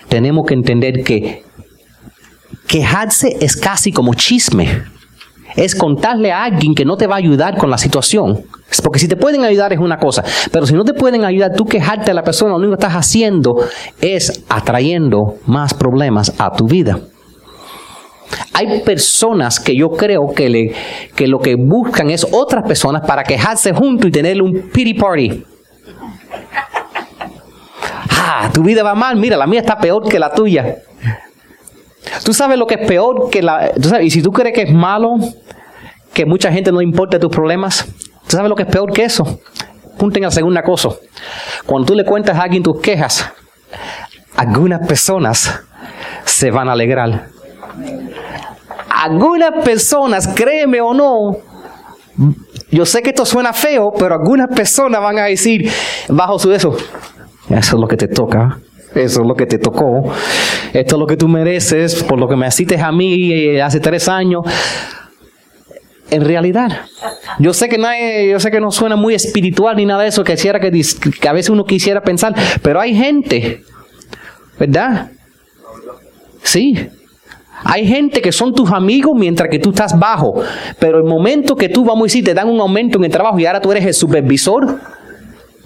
tenemos 0.08 0.46
que 0.46 0.54
entender 0.54 1.02
que 1.02 1.44
quejarse 2.66 3.36
es 3.40 3.56
casi 3.56 3.92
como 3.92 4.14
chisme. 4.14 4.82
Es 5.56 5.74
contarle 5.74 6.32
a 6.32 6.44
alguien 6.44 6.74
que 6.74 6.84
no 6.84 6.96
te 6.96 7.06
va 7.06 7.14
a 7.14 7.18
ayudar 7.18 7.56
con 7.56 7.70
la 7.70 7.78
situación. 7.78 8.44
Porque 8.82 8.98
si 8.98 9.08
te 9.08 9.16
pueden 9.16 9.44
ayudar 9.44 9.72
es 9.72 9.78
una 9.78 9.98
cosa, 9.98 10.22
pero 10.52 10.66
si 10.66 10.74
no 10.74 10.84
te 10.84 10.92
pueden 10.92 11.24
ayudar, 11.24 11.54
tú 11.54 11.64
quejarte 11.64 12.10
a 12.10 12.14
la 12.14 12.24
persona, 12.24 12.50
lo 12.50 12.58
único 12.58 12.76
que 12.76 12.86
estás 12.86 12.98
haciendo 12.98 13.60
es 14.00 14.44
atrayendo 14.48 15.36
más 15.46 15.72
problemas 15.72 16.32
a 16.38 16.52
tu 16.52 16.66
vida. 16.66 16.98
Hay 18.52 18.80
personas 18.80 19.60
que 19.60 19.76
yo 19.76 19.90
creo 19.90 20.32
que, 20.34 20.48
le, 20.48 20.72
que 21.14 21.26
lo 21.26 21.38
que 21.38 21.54
buscan 21.54 22.10
es 22.10 22.26
otras 22.30 22.66
personas 22.66 23.06
para 23.06 23.22
quejarse 23.22 23.72
juntos 23.72 24.08
y 24.08 24.12
tener 24.12 24.42
un 24.42 24.70
pity 24.72 24.94
party. 24.94 25.44
Ah, 28.28 28.50
tu 28.52 28.64
vida 28.64 28.82
va 28.82 28.96
mal, 28.96 29.14
mira, 29.14 29.36
la 29.36 29.46
mía 29.46 29.60
está 29.60 29.78
peor 29.78 30.08
que 30.08 30.18
la 30.18 30.32
tuya. 30.32 30.78
Tú 32.24 32.34
sabes 32.34 32.58
lo 32.58 32.66
que 32.66 32.74
es 32.74 32.88
peor 32.88 33.30
que 33.30 33.40
la... 33.40 33.70
¿tú 33.72 33.88
sabes? 33.88 34.06
Y 34.06 34.10
si 34.10 34.20
tú 34.20 34.32
crees 34.32 34.52
que 34.52 34.62
es 34.62 34.72
malo, 34.72 35.16
que 36.12 36.26
mucha 36.26 36.50
gente 36.50 36.72
no 36.72 36.80
importa 36.80 37.20
tus 37.20 37.30
problemas, 37.30 37.86
¿tú 38.26 38.36
sabes 38.36 38.48
lo 38.48 38.56
que 38.56 38.64
es 38.64 38.68
peor 38.68 38.92
que 38.92 39.04
eso? 39.04 39.40
Punten 39.96 40.24
a 40.24 40.26
la 40.26 40.32
segunda 40.32 40.64
cosa. 40.64 40.88
Cuando 41.66 41.86
tú 41.86 41.94
le 41.94 42.04
cuentas 42.04 42.36
a 42.36 42.42
alguien 42.42 42.64
tus 42.64 42.80
quejas, 42.80 43.30
algunas 44.34 44.84
personas 44.88 45.60
se 46.24 46.50
van 46.50 46.68
a 46.68 46.72
alegrar. 46.72 47.28
Algunas 48.88 49.64
personas, 49.64 50.26
créeme 50.26 50.80
o 50.80 50.92
no, 50.92 51.38
yo 52.70 52.86
sé 52.86 53.02
que 53.02 53.10
esto 53.10 53.24
suena 53.24 53.52
feo, 53.52 53.92
pero 53.96 54.14
algunas 54.14 54.48
personas 54.48 55.00
van 55.00 55.18
a 55.18 55.24
decir 55.24 55.70
bajo 56.08 56.38
su 56.38 56.52
eso, 56.52 56.76
eso 57.50 57.76
es 57.76 57.80
lo 57.80 57.88
que 57.88 57.96
te 57.96 58.08
toca. 58.08 58.58
Eso 58.94 59.20
es 59.20 59.26
lo 59.26 59.34
que 59.34 59.46
te 59.46 59.58
tocó. 59.58 60.10
Esto 60.72 60.96
es 60.96 60.98
lo 60.98 61.06
que 61.06 61.16
tú 61.16 61.28
mereces 61.28 62.02
por 62.04 62.18
lo 62.18 62.28
que 62.28 62.36
me 62.36 62.46
hiciste 62.48 62.80
a 62.80 62.90
mí 62.92 63.30
eh, 63.32 63.62
hace 63.62 63.78
tres 63.80 64.08
años. 64.08 64.44
En 66.10 66.24
realidad, 66.24 66.68
yo 67.40 67.52
sé 67.52 67.68
que 67.68 67.84
hay- 67.84 68.30
yo 68.30 68.38
sé 68.38 68.50
que 68.52 68.60
no 68.60 68.70
suena 68.70 68.94
muy 68.96 69.14
espiritual 69.14 69.76
ni 69.76 69.84
nada 69.84 70.02
de 70.04 70.08
eso 70.08 70.22
que, 70.22 70.34
quisiera 70.34 70.60
que 70.60 71.28
a 71.28 71.32
veces 71.32 71.50
uno 71.50 71.64
quisiera 71.64 72.00
pensar, 72.00 72.32
pero 72.62 72.80
hay 72.80 72.94
gente, 72.94 73.62
¿verdad? 74.58 75.10
Sí. 76.44 76.76
Hay 77.64 77.86
gente 77.88 78.20
que 78.22 78.30
son 78.30 78.54
tus 78.54 78.70
amigos 78.70 79.14
mientras 79.16 79.48
que 79.50 79.58
tú 79.58 79.70
estás 79.70 79.98
bajo, 79.98 80.40
pero 80.78 80.98
el 80.98 81.04
momento 81.04 81.56
que 81.56 81.68
tú, 81.68 81.84
vamos 81.84 82.02
a 82.02 82.04
decir, 82.04 82.24
te 82.24 82.34
dan 82.34 82.48
un 82.48 82.60
aumento 82.60 82.98
en 82.98 83.04
el 83.04 83.10
trabajo 83.10 83.38
y 83.40 83.46
ahora 83.46 83.60
tú 83.60 83.72
eres 83.72 83.84
el 83.84 83.94
supervisor, 83.94 84.78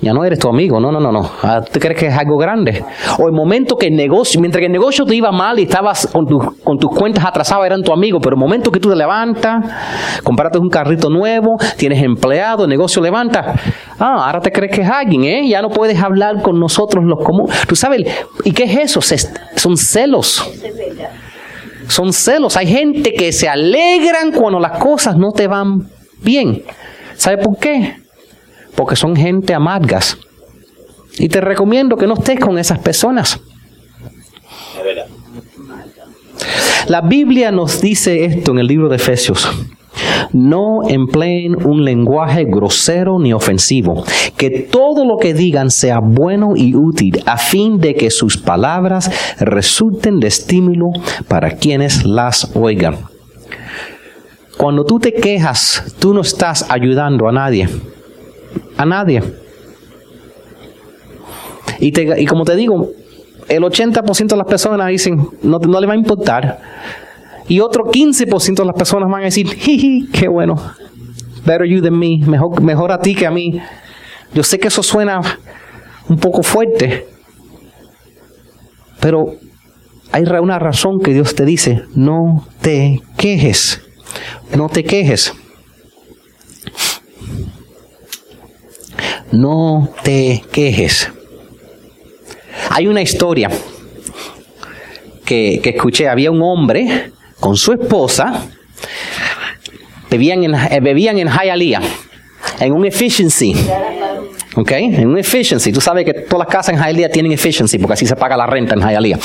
ya 0.02 0.12
no 0.14 0.24
eres 0.24 0.38
tu 0.38 0.48
amigo, 0.48 0.80
no, 0.80 0.90
no, 0.90 0.98
no, 0.98 1.12
no. 1.12 1.30
Ah, 1.42 1.60
¿Tú 1.60 1.78
crees 1.78 1.98
que 1.98 2.06
es 2.06 2.14
algo 2.16 2.38
grande? 2.38 2.82
O 3.18 3.26
el 3.26 3.32
momento 3.32 3.76
que 3.76 3.88
el 3.88 3.96
negocio, 3.96 4.40
mientras 4.40 4.60
que 4.60 4.66
el 4.66 4.72
negocio 4.72 5.04
te 5.04 5.14
iba 5.14 5.30
mal 5.30 5.58
y 5.58 5.64
estabas 5.64 6.06
con, 6.06 6.26
tus- 6.26 6.54
con 6.64 6.78
tus 6.78 6.90
cuentas 6.90 7.24
atrasadas, 7.24 7.66
eran 7.66 7.82
tu 7.82 7.92
amigo, 7.92 8.18
pero 8.20 8.34
el 8.34 8.40
momento 8.40 8.70
que 8.72 8.80
tú 8.80 8.88
te 8.88 8.96
levantas, 8.96 9.64
compraste 10.24 10.58
un 10.58 10.70
carrito 10.70 11.10
nuevo, 11.10 11.58
tienes 11.76 12.02
empleado, 12.02 12.64
el 12.64 12.70
negocio 12.70 13.02
levanta, 13.02 13.54
ah, 13.98 14.24
ahora 14.26 14.40
te 14.40 14.50
crees 14.50 14.72
que 14.74 14.80
es 14.82 14.88
alguien, 14.88 15.24
¿eh? 15.24 15.48
Ya 15.48 15.60
no 15.60 15.68
puedes 15.68 16.00
hablar 16.00 16.40
con 16.40 16.58
nosotros 16.58 17.04
los 17.04 17.22
comunes. 17.22 17.54
¿Tú 17.68 17.76
sabes? 17.76 18.06
¿Y 18.44 18.52
qué 18.52 18.64
es 18.64 18.76
eso? 18.96 19.00
Son 19.56 19.76
celos. 19.76 20.42
Son 21.88 22.12
celos. 22.12 22.56
Hay 22.56 22.68
gente 22.68 23.12
que 23.12 23.32
se 23.32 23.48
alegran 23.48 24.32
cuando 24.32 24.60
las 24.60 24.78
cosas 24.78 25.16
no 25.16 25.32
te 25.32 25.46
van 25.46 25.88
bien. 26.22 26.62
¿Sabe 27.16 27.38
por 27.38 27.58
qué? 27.58 27.96
Porque 28.74 28.96
son 28.96 29.16
gente 29.16 29.54
amargas. 29.54 30.18
Y 31.18 31.28
te 31.28 31.40
recomiendo 31.40 31.96
que 31.96 32.06
no 32.06 32.14
estés 32.14 32.40
con 32.40 32.58
esas 32.58 32.78
personas. 32.78 33.40
La 36.88 37.02
Biblia 37.02 37.52
nos 37.52 37.80
dice 37.80 38.24
esto 38.24 38.52
en 38.52 38.58
el 38.58 38.66
libro 38.66 38.88
de 38.88 38.96
Efesios. 38.96 39.48
No 40.32 40.80
empleen 40.88 41.66
un 41.66 41.84
lenguaje 41.84 42.44
grosero 42.44 43.18
ni 43.18 43.32
ofensivo. 43.32 44.04
Que 44.36 44.50
todo 44.50 45.04
lo 45.04 45.18
que 45.18 45.34
digan 45.34 45.70
sea 45.70 45.98
bueno 46.00 46.54
y 46.56 46.74
útil 46.74 47.22
a 47.26 47.36
fin 47.36 47.78
de 47.78 47.94
que 47.94 48.10
sus 48.10 48.36
palabras 48.36 49.10
resulten 49.40 50.20
de 50.20 50.28
estímulo 50.28 50.90
para 51.28 51.56
quienes 51.56 52.04
las 52.04 52.50
oigan. 52.54 52.96
Cuando 54.56 54.84
tú 54.84 54.98
te 54.98 55.12
quejas, 55.12 55.94
tú 55.98 56.12
no 56.14 56.20
estás 56.20 56.66
ayudando 56.70 57.28
a 57.28 57.32
nadie. 57.32 57.68
A 58.80 58.86
nadie. 58.86 59.22
Y, 61.80 61.92
te- 61.92 62.18
y 62.20 62.24
como 62.24 62.44
te 62.46 62.56
digo, 62.56 62.90
el 63.48 63.62
80% 63.62 64.26
de 64.28 64.36
las 64.36 64.46
personas 64.46 64.88
dicen, 64.88 65.28
no, 65.42 65.58
no 65.58 65.80
le 65.80 65.86
va 65.86 65.92
a 65.92 65.96
importar. 65.96 66.60
Y 67.46 67.60
otro 67.60 67.84
15% 67.90 68.54
de 68.54 68.64
las 68.64 68.74
personas 68.74 69.10
van 69.10 69.20
a 69.20 69.24
decir, 69.24 69.48
jiji, 69.52 70.08
qué 70.12 70.28
bueno. 70.28 70.56
Better 71.44 71.66
you 71.66 71.82
than 71.82 71.98
me. 71.98 72.18
Mejor, 72.26 72.62
mejor 72.62 72.90
a 72.92 73.00
ti 73.00 73.14
que 73.14 73.26
a 73.26 73.30
mí. 73.30 73.60
Yo 74.32 74.42
sé 74.42 74.58
que 74.58 74.68
eso 74.68 74.82
suena 74.82 75.20
un 76.08 76.16
poco 76.18 76.42
fuerte. 76.42 77.06
Pero 79.00 79.34
hay 80.12 80.22
una 80.22 80.58
razón 80.58 81.00
que 81.00 81.12
Dios 81.12 81.34
te 81.34 81.44
dice, 81.44 81.82
no 81.94 82.46
te 82.62 83.02
quejes. 83.18 83.82
No 84.56 84.68
te 84.70 84.84
quejes. 84.84 85.34
No 89.32 89.90
te 90.02 90.42
quejes. 90.50 91.10
Hay 92.70 92.86
una 92.86 93.02
historia 93.02 93.50
que, 95.24 95.60
escuché. 95.64 96.08
Había 96.08 96.30
un 96.30 96.42
hombre 96.42 97.12
con 97.38 97.56
su 97.56 97.72
esposa. 97.72 98.46
Bebían 100.10 100.42
en, 100.42 100.54
eh, 100.54 100.80
bebían 100.82 101.18
en 101.18 101.28
Hialeah, 101.28 101.80
en 102.58 102.72
un 102.72 102.84
efficiency. 102.84 103.54
¿Ok? 104.56 104.72
En 104.72 105.06
un 105.06 105.18
efficiency. 105.18 105.72
Tú 105.72 105.80
sabes 105.80 106.04
que 106.04 106.12
todas 106.12 106.46
las 106.46 106.48
casas 106.48 106.74
en 106.74 106.80
Hialeah 106.82 107.08
tienen 107.08 107.30
efficiency 107.30 107.78
porque 107.78 107.94
así 107.94 108.06
se 108.06 108.16
paga 108.16 108.36
la 108.36 108.46
renta 108.46 108.74
en 108.74 108.80
Hialeah. 108.80 109.18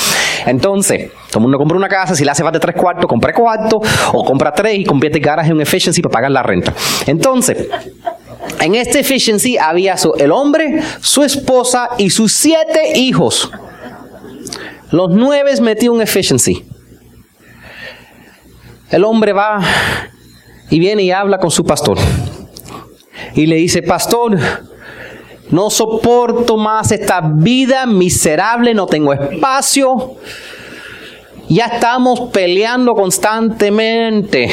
Entonces, 0.46 1.10
todo 1.28 1.38
el 1.38 1.42
mundo 1.42 1.58
compra 1.58 1.76
una 1.76 1.88
casa, 1.88 2.14
si 2.14 2.24
le 2.24 2.30
hace 2.30 2.44
falta 2.44 2.60
tres 2.60 2.76
cuartos, 2.76 3.06
compra 3.06 3.32
cuarto 3.32 3.80
o 4.12 4.24
compra 4.24 4.52
tres 4.52 4.78
y 4.78 4.84
convierte 4.84 5.18
el 5.18 5.24
garaje 5.24 5.48
en 5.48 5.56
un 5.56 5.62
efficiency 5.62 6.00
para 6.02 6.12
pagar 6.12 6.30
la 6.30 6.44
renta. 6.44 6.72
Entonces, 7.06 7.66
en 8.60 8.74
este 8.74 9.00
efficiency 9.00 9.58
había 9.58 9.96
el 10.18 10.32
hombre, 10.32 10.82
su 11.00 11.22
esposa 11.22 11.90
y 11.98 12.10
sus 12.10 12.32
siete 12.32 12.98
hijos. 12.98 13.50
Los 14.90 15.10
nueve 15.10 15.52
metió 15.60 15.92
un 15.92 16.00
efficiency. 16.00 16.64
El 18.90 19.04
hombre 19.04 19.32
va 19.32 19.60
y 20.70 20.78
viene 20.78 21.02
y 21.02 21.10
habla 21.10 21.38
con 21.38 21.50
su 21.50 21.64
pastor. 21.64 21.98
Y 23.34 23.46
le 23.46 23.56
dice, 23.56 23.82
pastor, 23.82 24.38
no 25.50 25.70
soporto 25.70 26.56
más 26.56 26.92
esta 26.92 27.20
vida 27.20 27.86
miserable, 27.86 28.74
no 28.74 28.86
tengo 28.86 29.12
espacio. 29.12 30.16
Ya 31.48 31.66
estamos 31.66 32.30
peleando 32.32 32.94
constantemente. 32.94 34.50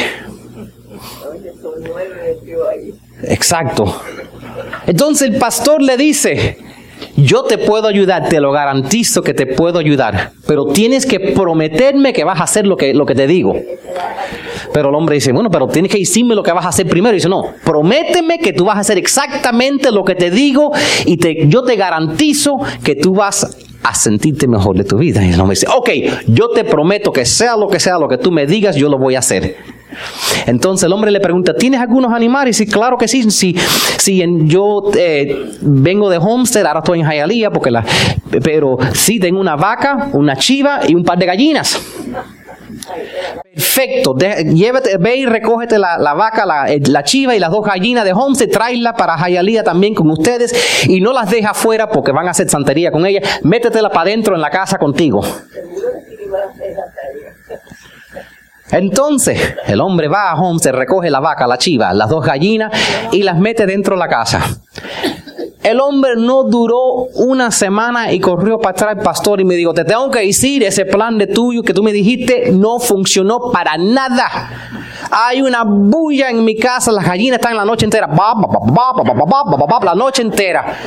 Exacto. 3.27 4.01
Entonces 4.85 5.29
el 5.29 5.37
pastor 5.37 5.81
le 5.81 5.97
dice, 5.97 6.57
yo 7.15 7.43
te 7.43 7.57
puedo 7.57 7.87
ayudar, 7.87 8.27
te 8.27 8.39
lo 8.39 8.51
garantizo 8.51 9.21
que 9.21 9.33
te 9.33 9.45
puedo 9.45 9.79
ayudar, 9.79 10.31
pero 10.47 10.65
tienes 10.65 11.05
que 11.05 11.19
prometerme 11.19 12.13
que 12.13 12.23
vas 12.23 12.39
a 12.39 12.43
hacer 12.43 12.65
lo 12.65 12.75
que, 12.75 12.93
lo 12.93 13.05
que 13.05 13.15
te 13.15 13.27
digo. 13.27 13.53
Pero 14.73 14.89
el 14.89 14.95
hombre 14.95 15.15
dice, 15.15 15.31
bueno, 15.31 15.49
pero 15.51 15.67
tienes 15.67 15.91
que 15.91 15.99
decirme 15.99 16.35
lo 16.35 16.41
que 16.41 16.51
vas 16.51 16.65
a 16.65 16.69
hacer 16.69 16.87
primero. 16.87 17.13
Y 17.13 17.17
dice, 17.17 17.29
no, 17.29 17.43
prométeme 17.63 18.39
que 18.39 18.53
tú 18.53 18.65
vas 18.65 18.77
a 18.77 18.79
hacer 18.79 18.97
exactamente 18.97 19.91
lo 19.91 20.03
que 20.03 20.15
te 20.15 20.31
digo 20.31 20.71
y 21.05 21.17
te, 21.17 21.47
yo 21.47 21.63
te 21.63 21.75
garantizo 21.75 22.57
que 22.83 22.95
tú 22.95 23.13
vas 23.13 23.55
a 23.83 23.93
sentirte 23.93 24.47
mejor 24.47 24.77
de 24.77 24.83
tu 24.83 24.97
vida. 24.97 25.23
Y 25.23 25.33
el 25.33 25.39
hombre 25.39 25.55
dice, 25.55 25.67
ok, 25.67 25.89
yo 26.27 26.49
te 26.49 26.63
prometo 26.63 27.11
que 27.11 27.25
sea 27.25 27.55
lo 27.55 27.67
que 27.67 27.79
sea 27.79 27.99
lo 27.99 28.07
que 28.07 28.17
tú 28.17 28.31
me 28.31 28.47
digas, 28.47 28.75
yo 28.75 28.89
lo 28.89 28.97
voy 28.97 29.15
a 29.15 29.19
hacer. 29.19 29.57
Entonces 30.45 30.85
el 30.85 30.93
hombre 30.93 31.11
le 31.11 31.19
pregunta, 31.19 31.53
¿tienes 31.53 31.79
algunos 31.79 32.13
animales? 32.13 32.59
Y 32.61 32.65
claro 32.67 32.97
que 32.97 33.07
sí, 33.07 33.29
sí 33.29 33.55
yo 34.45 34.91
eh, 34.97 35.51
vengo 35.61 36.09
de 36.09 36.17
Homestead, 36.17 36.65
ahora 36.65 36.79
estoy 36.79 36.99
en 37.01 37.09
Hialeah, 37.09 37.51
porque 37.51 37.71
la, 37.71 37.83
pero 38.43 38.77
sí 38.93 39.19
tengo 39.19 39.39
una 39.39 39.55
vaca, 39.55 40.09
una 40.13 40.35
chiva 40.35 40.81
y 40.87 40.95
un 40.95 41.03
par 41.03 41.17
de 41.17 41.25
gallinas. 41.25 41.81
Perfecto, 43.53 44.15
llévate, 44.17 44.97
ve 44.97 45.17
y 45.17 45.25
recógete 45.25 45.77
la, 45.77 46.13
vaca, 46.15 46.65
eh, 46.67 46.81
la, 46.87 47.03
chiva 47.03 47.35
y 47.35 47.39
las 47.39 47.51
dos 47.51 47.65
gallinas 47.65 48.03
de 48.03 48.11
Homestead, 48.11 48.49
tráela 48.49 48.93
para 48.93 49.15
Hialeah 49.15 49.63
también 49.63 49.93
con 49.93 50.09
ustedes 50.09 50.85
y 50.87 50.99
no 50.99 51.13
las 51.13 51.29
deja 51.29 51.51
afuera 51.51 51.87
porque 51.87 52.11
van 52.11 52.27
a 52.27 52.31
hacer 52.31 52.49
santería 52.49 52.91
con 52.91 53.05
ellas, 53.05 53.39
métetela 53.43 53.89
para 53.89 54.09
adentro 54.09 54.35
en 54.35 54.41
la 54.41 54.49
casa 54.49 54.77
contigo. 54.77 55.23
Entonces 58.73 59.55
el 59.67 59.79
hombre 59.79 60.07
va 60.07 60.31
a 60.31 60.35
home, 60.35 60.59
se 60.59 60.71
recoge 60.71 61.09
la 61.09 61.19
vaca, 61.19 61.45
la 61.45 61.57
chiva, 61.57 61.93
las 61.93 62.09
dos 62.09 62.25
gallinas 62.25 62.71
y 63.11 63.21
las 63.21 63.37
mete 63.37 63.67
dentro 63.67 63.95
de 63.95 63.99
la 63.99 64.07
casa. 64.07 64.41
El 65.63 65.79
hombre 65.79 66.13
no 66.17 66.43
duró 66.43 67.05
una 67.15 67.51
semana 67.51 68.11
y 68.11 68.19
corrió 68.19 68.59
para 68.59 68.71
atrás 68.71 68.97
el 68.97 69.03
pastor 69.03 69.39
y 69.39 69.45
me 69.45 69.55
dijo, 69.55 69.73
te 69.73 69.85
tengo 69.85 70.11
que 70.11 70.19
decir, 70.19 70.63
ese 70.63 70.85
plan 70.85 71.17
de 71.17 71.27
tuyo 71.27 71.61
que 71.61 71.73
tú 71.73 71.83
me 71.83 71.93
dijiste 71.93 72.51
no 72.51 72.79
funcionó 72.79 73.51
para 73.51 73.77
nada. 73.77 74.82
Hay 75.11 75.41
una 75.41 75.63
bulla 75.63 76.29
en 76.29 76.43
mi 76.43 76.55
casa, 76.55 76.91
las 76.91 77.05
gallinas 77.05 77.39
están 77.39 77.55
la 77.55 77.65
noche 77.65 77.85
entera, 77.85 78.07
la 78.07 79.95
noche 79.95 80.21
entera. 80.21 80.77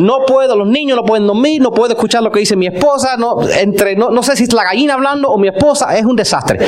No 0.00 0.24
puedo, 0.26 0.56
los 0.56 0.66
niños 0.66 0.96
no 0.96 1.04
pueden 1.04 1.26
dormir, 1.26 1.60
no 1.60 1.70
puedo 1.70 1.92
escuchar 1.92 2.22
lo 2.22 2.30
que 2.30 2.40
dice 2.40 2.56
mi 2.56 2.66
esposa, 2.66 3.16
no, 3.16 3.42
entre, 3.48 3.96
no, 3.96 4.22
sé 4.22 4.36
si 4.36 4.44
es 4.44 4.52
la 4.52 4.64
gallina 4.64 4.94
hablando 4.94 5.30
o 5.30 5.38
mi 5.38 5.48
esposa, 5.48 5.96
es 5.96 6.04
un 6.04 6.16
desastre. 6.16 6.58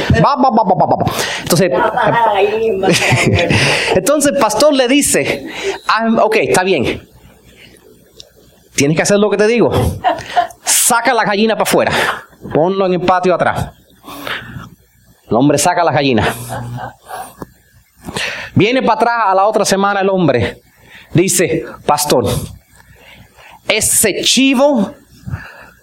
Entonces, 1.42 1.70
entonces 3.94 4.32
el 4.32 4.38
pastor 4.38 4.74
le 4.74 4.88
dice, 4.88 5.46
ok, 6.20 6.36
está 6.36 6.62
bien. 6.62 7.08
Tienes 8.74 8.96
que 8.96 9.02
hacer 9.02 9.18
lo 9.18 9.30
que 9.30 9.36
te 9.36 9.46
digo. 9.46 9.70
Saca 10.64 11.14
la 11.14 11.24
gallina 11.24 11.54
para 11.54 11.62
afuera. 11.62 11.92
Ponlo 12.52 12.86
en 12.86 12.94
el 12.94 13.00
patio 13.00 13.34
atrás. 13.34 13.70
El 15.34 15.38
hombre 15.38 15.58
saca 15.58 15.82
las 15.82 15.92
gallinas. 15.92 16.28
Viene 18.54 18.82
para 18.82 18.94
atrás 18.94 19.22
a 19.26 19.34
la 19.34 19.46
otra 19.48 19.64
semana 19.64 20.00
el 20.00 20.08
hombre. 20.08 20.62
Dice, 21.12 21.64
pastor, 21.84 22.24
ese 23.66 24.22
chivo 24.22 24.94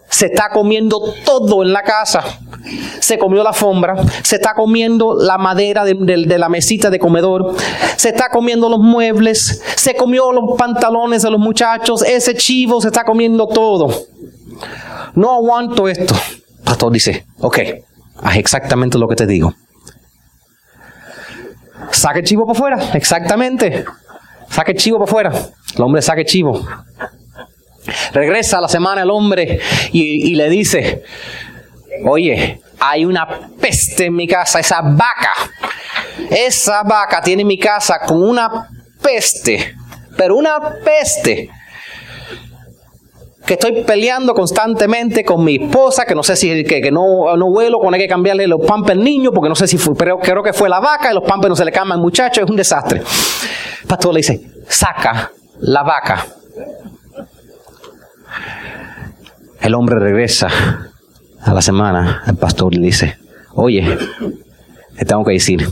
se 0.08 0.28
está 0.28 0.52
comiendo 0.52 1.02
todo 1.26 1.64
en 1.64 1.74
la 1.74 1.84
casa. 1.84 2.24
Se 3.02 3.18
comió 3.18 3.44
la 3.44 3.50
alfombra, 3.50 3.98
se 4.24 4.38
está 4.38 4.54
comiendo 4.54 5.18
la 5.22 5.38
madera 5.38 5.84
de, 5.84 5.96
de, 5.96 6.38
la 6.38 6.48
mesita 6.48 6.90
de 6.90 7.00
comedor, 7.00 7.54
se 7.98 8.08
está 8.08 8.30
comiendo 8.30 8.70
los 8.70 8.80
muebles, 8.80 9.62
se 9.76 9.96
comió 9.96 10.32
los 10.32 10.58
pantalones 10.58 11.24
de 11.24 11.30
los 11.30 11.42
muchachos, 11.42 12.04
ese 12.04 12.36
chivo 12.36 12.80
se 12.80 12.88
está 12.88 13.04
comiendo 13.04 13.48
todo. 13.48 13.90
No 15.14 15.34
aguanto 15.34 15.90
esto. 15.90 16.16
Pastor 16.64 16.94
dice, 16.94 17.26
ok, 17.42 17.60
Haz 18.24 18.38
exactamente 18.38 18.98
lo 18.98 19.08
que 19.08 19.16
te 19.16 19.26
digo. 19.26 19.54
Saque 21.92 22.20
el 22.20 22.26
chivo 22.26 22.46
para 22.46 22.58
afuera, 22.58 22.94
exactamente. 22.94 23.86
Saque 24.50 24.72
el 24.72 24.78
chivo 24.78 25.00
para 25.00 25.10
afuera. 25.10 25.32
El 25.76 25.82
hombre 25.82 26.02
saque 26.02 26.22
el 26.22 26.28
chivo. 26.28 26.66
Regresa 28.14 28.60
a 28.60 28.62
la 28.62 28.68
semana 28.68 29.02
el 29.02 29.10
hombre 29.10 29.60
y, 29.92 30.32
y 30.32 30.36
le 30.36 30.50
dice, 30.50 31.04
oye, 32.06 32.62
hay 32.80 33.06
una 33.06 33.28
peste 33.60 34.06
en 34.06 34.16
mi 34.16 34.28
casa, 34.28 34.60
esa 34.60 34.82
vaca. 34.82 35.34
Esa 36.30 36.84
vaca 36.84 37.22
tiene 37.22 37.44
mi 37.44 37.58
casa 37.58 38.00
con 38.06 38.22
una 38.22 38.70
peste, 39.02 39.76
pero 40.16 40.36
una 40.36 40.60
peste 40.84 41.50
que 43.46 43.54
estoy 43.54 43.84
peleando 43.84 44.34
constantemente 44.34 45.24
con 45.24 45.44
mi 45.44 45.56
esposa, 45.56 46.06
que 46.06 46.14
no 46.14 46.24
sé 46.24 46.36
si 46.36 46.64
que, 46.64 46.82
que 46.82 46.92
no, 46.92 47.36
no 47.36 47.50
vuelo, 47.50 47.80
con 47.80 47.94
hay 47.94 48.00
que 48.00 48.08
cambiarle 48.08 48.48
los 48.48 48.62
pampers 48.66 48.98
al 48.98 49.04
niño, 49.04 49.32
porque 49.32 49.50
no 49.50 49.56
sé 49.56 49.68
si 49.68 49.78
fue, 49.78 49.96
pero 49.96 50.20
creo 50.20 50.44
que 50.44 50.54
fue 50.54 50.70
la 50.70 50.80
vaca 50.80 51.12
y 51.12 51.16
los 51.16 51.24
pampers 51.24 51.50
no 51.50 51.56
se 51.56 51.66
le 51.66 51.72
cambian 51.72 51.98
al 51.98 52.04
muchacho, 52.04 52.42
es 52.42 52.50
un 52.50 52.56
desastre. 52.56 53.02
El 53.82 53.88
pastor 53.88 54.14
le 54.14 54.20
dice, 54.20 54.42
saca 54.68 55.32
la 55.60 55.84
vaca. 55.84 56.26
El 59.60 59.76
hombre 59.76 60.00
regresa 60.00 60.48
a 61.42 61.54
la 61.54 61.62
semana, 61.62 62.24
el 62.28 62.36
pastor 62.36 62.74
le 62.74 62.82
dice, 62.82 63.18
oye, 63.54 63.98
te 64.98 65.06
tengo 65.06 65.24
que 65.24 65.34
decir, 65.34 65.68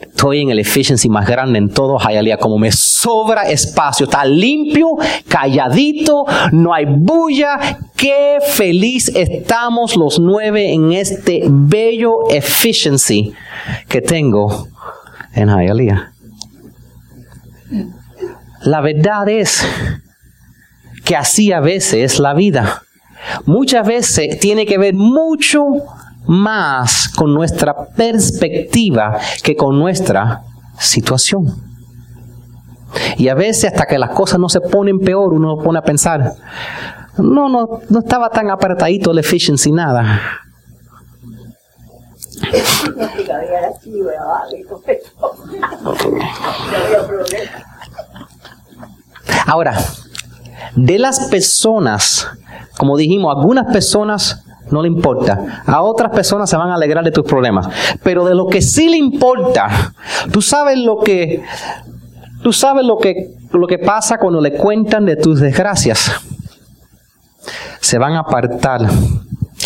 estoy 0.00 0.42
en 0.42 0.50
el 0.50 0.58
efficiency 0.58 1.08
más 1.08 1.26
grande 1.26 1.58
en 1.58 1.70
todo 1.70 1.98
Hialeah, 1.98 2.38
como 2.38 2.58
me 2.58 2.68
sobra 3.06 3.42
espacio, 3.44 4.06
está 4.06 4.24
limpio, 4.24 4.96
calladito, 5.28 6.24
no 6.50 6.74
hay 6.74 6.86
bulla. 6.88 7.78
Qué 7.94 8.38
feliz 8.44 9.12
estamos 9.14 9.94
los 9.94 10.18
nueve 10.18 10.72
en 10.72 10.90
este 10.90 11.44
bello 11.48 12.28
efficiency 12.30 13.32
que 13.88 14.00
tengo 14.00 14.66
en 15.34 15.48
Hialeah. 15.50 16.12
La 18.62 18.80
verdad 18.80 19.28
es 19.28 19.64
que 21.04 21.14
así 21.14 21.52
a 21.52 21.60
veces 21.60 22.14
es 22.14 22.18
la 22.18 22.34
vida. 22.34 22.82
Muchas 23.44 23.86
veces 23.86 24.40
tiene 24.40 24.66
que 24.66 24.78
ver 24.78 24.94
mucho 24.94 25.64
más 26.26 27.08
con 27.08 27.32
nuestra 27.32 27.72
perspectiva 27.90 29.16
que 29.44 29.54
con 29.54 29.78
nuestra 29.78 30.42
situación. 30.76 31.75
Y 33.16 33.28
a 33.28 33.34
veces 33.34 33.72
hasta 33.72 33.86
que 33.86 33.98
las 33.98 34.10
cosas 34.10 34.38
no 34.38 34.48
se 34.48 34.60
ponen 34.60 35.00
peor, 35.00 35.32
uno 35.32 35.58
pone 35.58 35.78
a 35.78 35.82
pensar, 35.82 36.34
no, 37.18 37.48
no, 37.48 37.80
no 37.88 37.98
estaba 37.98 38.30
tan 38.30 38.50
apretadito 38.50 39.10
el 39.10 39.18
efficiency, 39.18 39.72
nada. 39.72 40.20
Ahora, 49.46 49.76
de 50.74 50.98
las 50.98 51.28
personas, 51.28 52.28
como 52.78 52.96
dijimos, 52.96 53.34
algunas 53.36 53.72
personas 53.72 54.44
no 54.70 54.82
le 54.82 54.88
importa. 54.88 55.62
A 55.66 55.82
otras 55.82 56.10
personas 56.10 56.50
se 56.50 56.56
van 56.56 56.70
a 56.70 56.74
alegrar 56.74 57.04
de 57.04 57.12
tus 57.12 57.24
problemas. 57.24 57.68
Pero 58.02 58.24
de 58.24 58.34
lo 58.34 58.46
que 58.48 58.62
sí 58.62 58.88
le 58.88 58.96
importa, 58.96 59.92
tú 60.32 60.42
sabes 60.42 60.78
lo 60.78 60.98
que, 60.98 61.42
tú 62.42 62.52
sabes 62.52 62.84
lo 62.84 62.98
que, 62.98 63.34
lo 63.52 63.66
que 63.66 63.78
pasa 63.78 64.18
cuando 64.18 64.40
le 64.40 64.52
cuentan 64.52 65.04
de 65.06 65.16
tus 65.16 65.40
desgracias. 65.40 66.12
Se 67.80 67.98
van 67.98 68.14
a 68.14 68.20
apartar. 68.20 68.80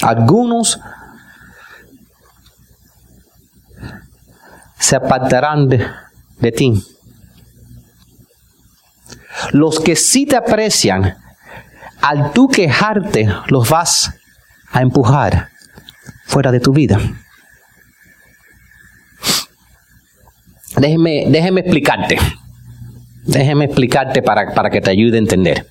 Algunos 0.02 0.78
se 4.78 4.96
apartarán 4.96 5.68
de, 5.68 5.87
de 6.38 6.52
ti. 6.52 6.85
Los 9.52 9.80
que 9.80 9.96
sí 9.96 10.26
te 10.26 10.37
aprecian, 10.37 11.16
al 12.00 12.33
tú 12.33 12.48
quejarte, 12.48 13.28
los 13.48 13.68
vas 13.68 14.12
a 14.72 14.83
empujar 14.83 15.48
fuera 16.26 16.52
de 16.52 16.61
tu 16.61 16.72
vida. 16.72 16.98
Déjeme, 20.76 21.26
déjeme 21.28 21.61
explicarte. 21.61 22.18
Déjeme 23.24 23.66
explicarte 23.66 24.22
para, 24.22 24.54
para 24.54 24.70
que 24.70 24.80
te 24.80 24.90
ayude 24.90 25.16
a 25.16 25.20
entender. 25.20 25.66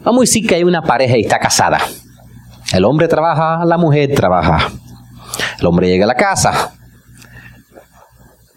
Vamos 0.00 0.20
a 0.20 0.22
decir 0.22 0.46
que 0.46 0.54
hay 0.54 0.64
una 0.64 0.82
pareja 0.82 1.16
y 1.16 1.20
está 1.20 1.38
casada. 1.38 1.78
El 2.72 2.84
hombre 2.84 3.08
trabaja, 3.08 3.64
la 3.64 3.76
mujer 3.76 4.14
trabaja. 4.14 4.70
El 5.58 5.66
hombre 5.66 5.88
llega 5.88 6.04
a 6.04 6.08
la 6.08 6.14
casa. 6.14 6.72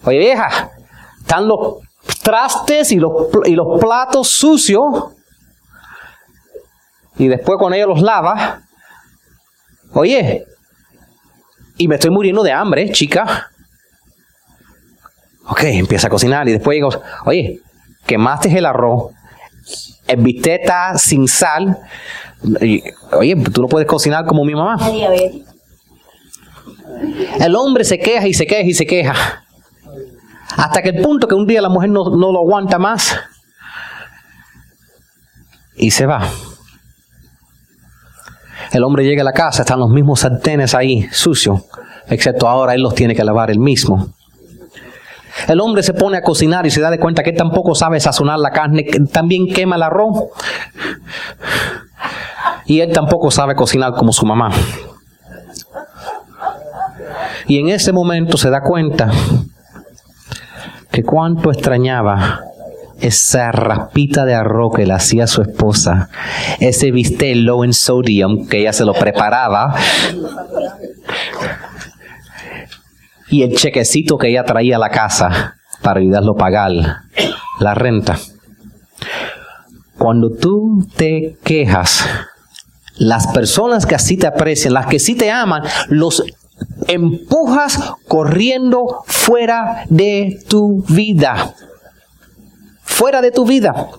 Oye 0.03 0.17
vieja, 0.17 0.71
están 1.19 1.47
los 1.47 1.79
trastes 2.23 2.91
y 2.91 2.97
los, 2.97 3.11
y 3.45 3.55
los 3.55 3.79
platos 3.79 4.29
sucios. 4.29 5.13
Y 7.17 7.27
después 7.27 7.59
con 7.59 7.73
ellos 7.73 7.89
los 7.89 8.01
lava. 8.01 8.61
Oye, 9.93 10.45
y 11.77 11.87
me 11.87 11.95
estoy 11.95 12.11
muriendo 12.11 12.43
de 12.43 12.51
hambre, 12.51 12.91
chica. 12.91 13.50
Ok, 15.47 15.63
empieza 15.63 16.07
a 16.07 16.09
cocinar 16.09 16.47
y 16.47 16.53
después 16.53 16.75
digo, 16.75 16.89
oye, 17.25 17.61
quemaste 18.05 18.55
el 18.57 18.65
arroz, 18.65 19.11
el 20.07 20.17
bistec 20.21 20.69
sin 20.97 21.27
sal. 21.27 21.77
oye, 23.13 23.35
tú 23.51 23.61
no 23.61 23.67
puedes 23.67 23.87
cocinar 23.87 24.25
como 24.25 24.45
mi 24.45 24.53
mamá. 24.53 24.77
El 27.39 27.55
hombre 27.55 27.83
se 27.83 27.99
queja 27.99 28.27
y 28.27 28.33
se 28.33 28.45
queja 28.45 28.63
y 28.63 28.73
se 28.73 28.85
queja. 28.85 29.43
Hasta 30.57 30.81
que 30.81 30.89
el 30.89 31.01
punto 31.01 31.27
que 31.27 31.35
un 31.35 31.47
día 31.47 31.61
la 31.61 31.69
mujer 31.69 31.89
no, 31.89 32.15
no 32.15 32.31
lo 32.31 32.39
aguanta 32.39 32.77
más 32.77 33.17
y 35.75 35.91
se 35.91 36.05
va. 36.05 36.29
El 38.71 38.83
hombre 38.83 39.03
llega 39.03 39.21
a 39.21 39.25
la 39.25 39.33
casa, 39.33 39.63
están 39.63 39.79
los 39.79 39.89
mismos 39.89 40.21
sartenes 40.21 40.73
ahí, 40.75 41.07
sucios, 41.11 41.61
excepto 42.07 42.47
ahora 42.47 42.73
él 42.73 42.81
los 42.81 42.95
tiene 42.95 43.15
que 43.15 43.23
lavar 43.23 43.51
él 43.51 43.59
mismo. 43.59 44.13
El 45.47 45.59
hombre 45.59 45.83
se 45.83 45.93
pone 45.93 46.17
a 46.17 46.21
cocinar 46.21 46.65
y 46.65 46.71
se 46.71 46.81
da 46.81 46.89
de 46.89 46.99
cuenta 46.99 47.23
que 47.23 47.33
tampoco 47.33 47.75
sabe 47.75 47.99
sazonar 47.99 48.39
la 48.39 48.51
carne, 48.51 48.85
también 49.11 49.47
quema 49.47 49.75
el 49.75 49.83
arroz. 49.83 50.25
Y 52.65 52.79
él 52.79 52.91
tampoco 52.93 53.31
sabe 53.31 53.55
cocinar 53.55 53.93
como 53.93 54.11
su 54.11 54.25
mamá. 54.25 54.51
Y 57.47 57.59
en 57.59 57.69
ese 57.69 57.91
momento 57.91 58.37
se 58.37 58.49
da 58.49 58.61
cuenta 58.61 59.11
que 60.91 61.03
cuánto 61.03 61.51
extrañaba 61.51 62.41
esa 62.99 63.51
rapita 63.51 64.25
de 64.25 64.35
arroz 64.35 64.75
que 64.75 64.85
le 64.85 64.93
hacía 64.93 65.25
su 65.25 65.41
esposa, 65.41 66.09
ese 66.59 66.91
bistec 66.91 67.35
low 67.35 67.63
en 67.63 67.73
sodium 67.73 68.47
que 68.47 68.59
ella 68.59 68.73
se 68.73 68.85
lo 68.85 68.93
preparaba, 68.93 69.73
y 73.31 73.41
el 73.41 73.55
chequecito 73.55 74.19
que 74.19 74.29
ella 74.29 74.43
traía 74.43 74.75
a 74.75 74.79
la 74.79 74.89
casa 74.89 75.55
para 75.81 75.99
ayudarlo 75.99 76.33
a 76.33 76.37
pagar 76.37 76.71
la 77.59 77.73
renta. 77.73 78.19
Cuando 79.97 80.29
tú 80.29 80.87
te 80.95 81.37
quejas, 81.43 82.05
las 82.97 83.25
personas 83.27 83.87
que 83.87 83.95
así 83.95 84.17
te 84.17 84.27
aprecian, 84.27 84.73
las 84.73 84.85
que 84.85 84.99
sí 84.99 85.15
te 85.15 85.31
aman, 85.31 85.63
los 85.87 86.23
empujas 86.87 87.93
corriendo 88.07 89.03
fuera 89.07 89.85
de 89.89 90.39
tu 90.47 90.83
vida 90.87 91.55
fuera 93.01 93.21
de 93.21 93.31
tu 93.31 93.45
vida. 93.45 93.89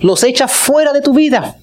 Los 0.00 0.22
echa 0.22 0.46
fuera 0.46 0.92
de 0.92 1.00
tu 1.00 1.12
vida. 1.12 1.56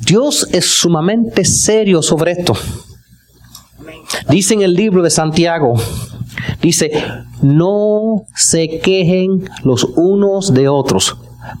Dios 0.00 0.48
es 0.52 0.66
sumamente 0.66 1.44
serio 1.44 2.02
sobre 2.02 2.32
esto. 2.32 2.54
Dice 4.28 4.54
en 4.54 4.62
el 4.62 4.74
libro 4.74 5.02
de 5.02 5.10
Santiago, 5.10 5.74
dice, 6.60 6.90
no 7.42 8.24
se 8.34 8.78
quejen 8.80 9.48
los 9.64 9.84
unos 9.96 10.52
de 10.52 10.68
otros, 10.68 11.16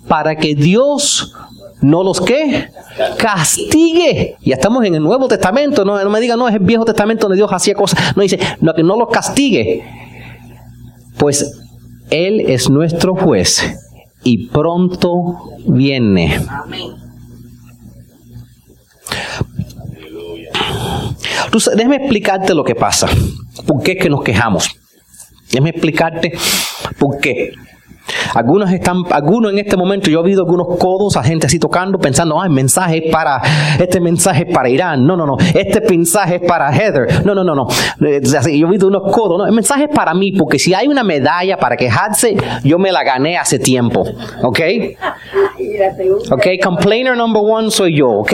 para 0.08 0.36
que 0.36 0.54
Dios 0.54 1.32
no 1.80 2.02
los 2.02 2.20
que 2.20 2.68
castigue. 3.18 4.36
Ya 4.44 4.54
estamos 4.54 4.84
en 4.84 4.94
el 4.94 5.02
Nuevo 5.02 5.28
Testamento, 5.28 5.84
no, 5.84 6.02
no 6.02 6.10
me 6.10 6.20
diga, 6.20 6.36
no, 6.36 6.48
es 6.48 6.54
el 6.54 6.60
Viejo 6.60 6.84
Testamento 6.84 7.22
donde 7.22 7.36
Dios 7.36 7.50
hacía 7.52 7.74
cosas. 7.74 8.16
No 8.16 8.22
dice, 8.22 8.38
no, 8.60 8.74
que 8.74 8.82
no 8.82 8.96
los 8.96 9.08
castigue. 9.08 9.84
Pues 11.18 11.58
Él 12.10 12.40
es 12.40 12.68
nuestro 12.70 13.14
juez 13.14 13.62
y 14.24 14.48
pronto 14.48 15.52
viene. 15.66 16.40
Entonces, 21.44 21.74
déjame 21.76 21.96
explicarte 21.96 22.54
lo 22.54 22.64
que 22.64 22.74
pasa. 22.74 23.08
¿Por 23.66 23.82
qué 23.82 23.92
es 23.92 24.02
que 24.02 24.10
nos 24.10 24.22
quejamos? 24.22 24.70
Déjame 25.50 25.70
explicarte 25.70 26.32
por 26.98 27.18
qué. 27.18 27.52
Algunos 28.34 28.70
están, 28.72 29.02
algunos 29.10 29.52
en 29.52 29.58
este 29.58 29.76
momento, 29.76 30.10
yo 30.10 30.20
he 30.20 30.22
oído 30.22 30.42
algunos 30.42 30.78
codos 30.78 31.16
a 31.16 31.22
gente 31.22 31.46
así 31.46 31.58
tocando, 31.58 31.98
pensando, 31.98 32.40
ah, 32.40 32.44
el 32.44 32.52
mensaje 32.52 33.06
es 33.06 33.12
para, 33.12 33.40
este 33.78 34.00
mensaje 34.00 34.44
es 34.48 34.54
para 34.54 34.68
Irán. 34.68 35.06
No, 35.06 35.16
no, 35.16 35.26
no. 35.26 35.36
Este 35.54 35.80
mensaje 35.80 36.36
es 36.36 36.42
para 36.42 36.70
Heather. 36.72 37.24
No, 37.24 37.34
no, 37.34 37.42
no, 37.42 37.54
no. 37.54 37.66
Yo 37.98 38.40
he 38.48 38.64
oído 38.64 38.88
unos 38.88 39.12
codos. 39.12 39.38
No, 39.38 39.46
el 39.46 39.52
mensaje 39.52 39.84
es 39.84 39.90
para 39.94 40.14
mí, 40.14 40.32
porque 40.32 40.58
si 40.58 40.74
hay 40.74 40.88
una 40.88 41.02
medalla 41.02 41.56
para 41.56 41.76
quejarse, 41.76 42.36
yo 42.62 42.78
me 42.78 42.92
la 42.92 43.02
gané 43.04 43.38
hace 43.38 43.58
tiempo. 43.58 44.04
¿Ok? 44.42 44.60
¿Ok? 46.30 46.46
Complainer 46.62 47.16
number 47.16 47.42
one 47.44 47.70
soy 47.70 47.96
yo. 47.96 48.10
¿Ok? 48.10 48.32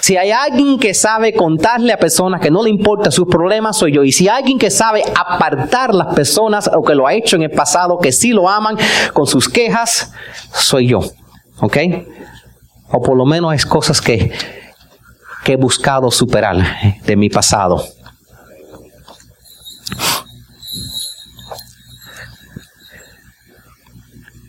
Si 0.00 0.16
hay 0.16 0.30
alguien 0.30 0.78
que 0.78 0.94
sabe 0.94 1.32
contarle 1.32 1.92
a 1.92 1.98
personas 1.98 2.40
que 2.40 2.50
no 2.50 2.62
le 2.62 2.70
importa 2.70 3.10
sus 3.10 3.26
problemas, 3.26 3.76
soy 3.76 3.92
yo. 3.92 4.04
Y 4.04 4.12
si 4.12 4.28
hay 4.28 4.38
alguien 4.38 4.58
que 4.58 4.70
sabe 4.70 5.02
apartar 5.14 5.94
las 5.94 6.14
personas 6.14 6.70
o 6.72 6.82
que 6.82 6.94
lo 6.94 7.06
ha 7.06 7.14
hecho 7.14 7.36
en 7.36 7.42
el 7.42 7.50
pasado, 7.50 7.98
que 7.98 8.12
sí 8.12 8.30
lo 8.30 8.48
aman 8.48 8.75
con 9.12 9.26
sus 9.26 9.48
quejas, 9.48 10.12
soy 10.52 10.88
yo. 10.88 11.00
¿Ok? 11.60 11.76
O 12.90 13.00
por 13.00 13.16
lo 13.16 13.24
menos 13.24 13.54
es 13.54 13.66
cosas 13.66 14.00
que, 14.00 14.32
que 15.44 15.52
he 15.52 15.56
buscado 15.56 16.10
superar 16.10 16.56
de 17.04 17.16
mi 17.16 17.28
pasado. 17.28 17.82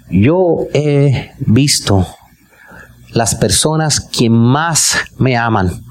Yo 0.09 0.67
he 0.73 1.31
visto 1.39 2.07
las 3.11 3.35
personas 3.35 3.99
que 3.99 4.29
más 4.29 4.97
me 5.17 5.35
aman. 5.37 5.83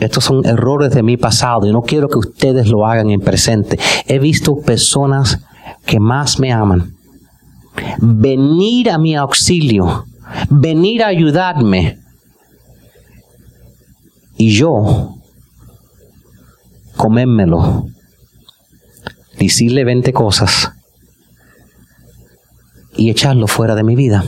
estos 0.00 0.24
son 0.24 0.44
errores 0.44 0.92
de 0.92 1.04
mi 1.04 1.16
pasado 1.16 1.66
y 1.66 1.72
no 1.72 1.82
quiero 1.82 2.08
que 2.08 2.18
ustedes 2.18 2.66
lo 2.66 2.84
hagan 2.84 3.10
en 3.10 3.20
presente. 3.20 3.78
He 4.06 4.18
visto 4.18 4.56
personas 4.56 5.40
que 5.88 5.98
más 5.98 6.38
me 6.38 6.52
aman 6.52 6.94
venir 7.98 8.90
a 8.90 8.98
mi 8.98 9.16
auxilio, 9.16 10.04
venir 10.50 11.02
a 11.02 11.06
ayudarme. 11.06 11.98
Y 14.36 14.50
yo 14.50 15.16
comérmelo, 16.94 17.86
decirle 19.38 19.84
20 19.84 20.12
cosas 20.12 20.72
y 22.94 23.08
echarlo 23.08 23.46
fuera 23.46 23.74
de 23.74 23.82
mi 23.82 23.96
vida. 23.96 24.24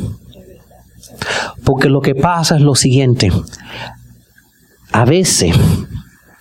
Porque 1.62 1.90
lo 1.90 2.00
que 2.00 2.14
pasa 2.14 2.56
es 2.56 2.62
lo 2.62 2.74
siguiente. 2.74 3.30
A 4.92 5.04
veces 5.04 5.54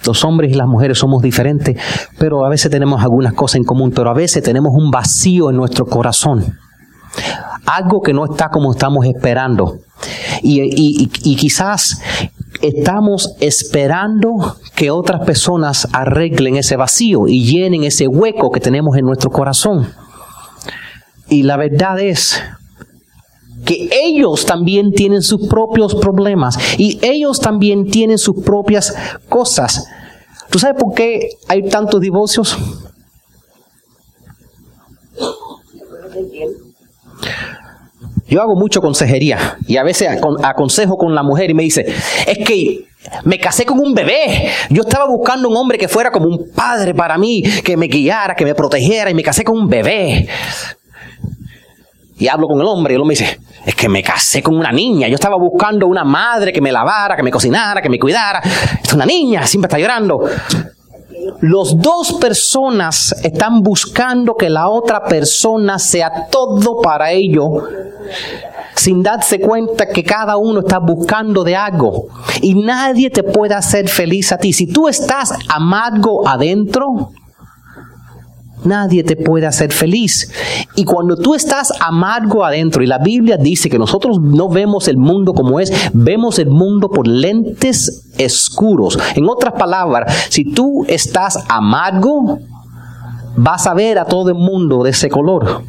los 0.06 0.24
hombres 0.24 0.52
y 0.52 0.56
las 0.56 0.68
mujeres 0.68 0.98
somos 0.98 1.22
diferentes, 1.22 1.78
pero 2.18 2.46
a 2.46 2.50
veces 2.50 2.72
tenemos 2.72 3.02
algunas 3.02 3.34
cosas 3.34 3.58
en 3.58 3.64
común, 3.64 3.92
pero 3.92 4.10
a 4.10 4.14
veces 4.14 4.44
tenemos 4.44 4.72
un 4.74 4.92
vacío 4.92 5.50
en 5.50 5.58
nuestro 5.58 5.86
corazón. 5.86 6.58
Algo 7.66 8.02
que 8.02 8.14
no 8.14 8.26
está 8.26 8.50
como 8.50 8.72
estamos 8.72 9.06
esperando. 9.06 9.80
Y, 10.42 11.10
y 11.24 11.36
quizás 11.36 12.02
estamos 12.62 13.36
esperando 13.40 14.58
que 14.76 14.92
otras 14.92 15.26
personas 15.26 15.88
arreglen 15.92 16.56
ese 16.56 16.78
vacío 16.78 17.28
y 17.28 17.44
llenen 17.44 17.84
ese 17.84 18.08
hueco 18.08 18.52
que 18.52 18.60
tenemos 18.60 18.98
en 18.98 19.06
nuestro 19.06 19.30
corazón. 19.30 19.92
Y 21.28 21.44
la 21.44 21.58
verdad 21.58 22.00
es 22.00 22.42
que 23.66 23.90
ellos 23.92 24.46
también 24.46 24.92
tienen 24.92 25.22
sus 25.22 25.48
propios 25.48 25.96
problemas 25.96 26.58
y 26.78 27.00
ellos 27.02 27.40
también 27.40 27.90
tienen 27.90 28.18
sus 28.18 28.44
propias 28.44 28.94
cosas. 29.28 29.86
¿Tú 30.50 30.60
sabes 30.60 30.82
por 30.82 30.94
qué 30.94 31.30
hay 31.48 31.70
tantos 31.70 32.02
divorcios? 32.02 32.58
Yo 38.28 38.42
hago 38.42 38.56
mucho 38.56 38.82
consejería 38.82 39.58
y 39.68 39.78
a 39.78 39.84
veces 39.84 40.08
acon- 40.10 40.40
aconsejo 40.44 40.98
con 40.98 41.16
la 41.16 41.24
mujer 41.24 41.50
y 41.50 41.54
me 41.56 41.64
dice, 41.64 41.86
es 42.28 42.38
que 42.46 42.86
me 43.24 43.40
casé 43.40 43.66
con 43.66 43.80
un 43.80 43.94
bebé. 43.94 44.52
Yo 44.70 44.84
estaba 44.84 45.08
buscando 45.08 45.50
un 45.50 45.58
hombre 45.58 45.78
que 45.80 45.88
fuera 45.88 46.12
como 46.12 46.28
un 46.28 46.52
padre 46.52 46.94
para 46.94 47.18
mí, 47.18 47.42
que 47.64 47.76
me 47.76 47.88
guiara, 47.88 48.36
que 48.36 48.46
me 48.46 48.54
protegiera 48.54 49.10
y 49.10 49.16
me 49.16 49.24
casé 49.24 49.44
con 49.44 49.58
un 49.58 49.68
bebé. 49.68 50.28
Y 52.20 52.28
hablo 52.28 52.48
con 52.48 52.60
el 52.60 52.68
hombre 52.68 52.94
y 52.94 52.96
el 52.96 53.02
hombre 53.02 53.18
me 53.18 53.26
dice, 53.26 53.40
es 53.70 53.76
que 53.76 53.88
me 53.88 54.02
casé 54.02 54.42
con 54.42 54.58
una 54.58 54.72
niña. 54.72 55.08
Yo 55.08 55.14
estaba 55.14 55.38
buscando 55.38 55.86
una 55.86 56.04
madre 56.04 56.52
que 56.52 56.60
me 56.60 56.72
lavara, 56.72 57.16
que 57.16 57.22
me 57.22 57.30
cocinara, 57.30 57.84
que 57.84 57.90
me 57.90 58.00
cuidara. 58.00 58.42
Es 58.84 58.92
una 58.92 59.06
niña, 59.06 59.46
siempre 59.46 59.68
está 59.68 59.78
llorando. 59.78 60.24
Los 61.42 61.80
dos 61.80 62.14
personas 62.14 63.16
están 63.24 63.62
buscando 63.62 64.34
que 64.34 64.50
la 64.50 64.70
otra 64.70 65.04
persona 65.04 65.78
sea 65.78 66.28
todo 66.32 66.82
para 66.82 67.12
ello, 67.12 67.68
sin 68.74 69.04
darse 69.04 69.40
cuenta 69.40 69.88
que 69.88 70.04
cada 70.04 70.38
uno 70.38 70.62
está 70.62 70.80
buscando 70.80 71.44
de 71.44 71.56
algo. 71.56 72.08
Y 72.42 72.56
nadie 72.56 73.12
te 73.12 73.22
puede 73.22 73.54
hacer 73.54 73.88
feliz 73.88 74.32
a 74.32 74.40
ti. 74.40 74.52
Si 74.52 74.66
tú 74.66 74.88
estás 74.88 75.32
amargo 75.48 76.28
adentro, 76.28 77.12
Nadie 78.66 79.04
te 79.04 79.16
puede 79.16 79.46
hacer 79.48 79.72
feliz. 79.72 80.32
Y 80.76 80.84
cuando 80.84 81.16
tú 81.16 81.34
estás 81.36 81.72
amargo 81.80 82.44
adentro, 82.44 82.84
y 82.84 82.88
la 82.88 82.98
Biblia 82.98 83.38
dice 83.38 83.70
que 83.70 83.80
nosotros 83.80 84.20
no 84.22 84.50
vemos 84.50 84.88
el 84.88 84.98
mundo 84.98 85.34
como 85.34 85.60
es, 85.60 85.72
vemos 85.94 86.40
el 86.40 86.50
mundo 86.50 86.90
por 86.90 87.08
lentes 87.08 88.04
oscuros. 88.24 89.00
En 89.16 89.30
otras 89.30 89.54
palabras, 89.54 90.28
si 90.30 90.44
tú 90.44 90.86
estás 90.88 91.40
amargo, 91.48 92.40
vas 93.38 93.66
a 93.68 93.74
ver 93.74 93.98
a 94.00 94.06
todo 94.06 94.30
el 94.30 94.36
mundo 94.36 94.84
de 94.84 94.90
ese 94.90 95.10
color. 95.10 95.62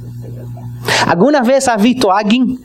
¿Algunas 1.06 1.46
veces 1.46 1.68
has 1.68 1.80
visto 1.80 2.10
a 2.12 2.18
alguien? 2.18 2.58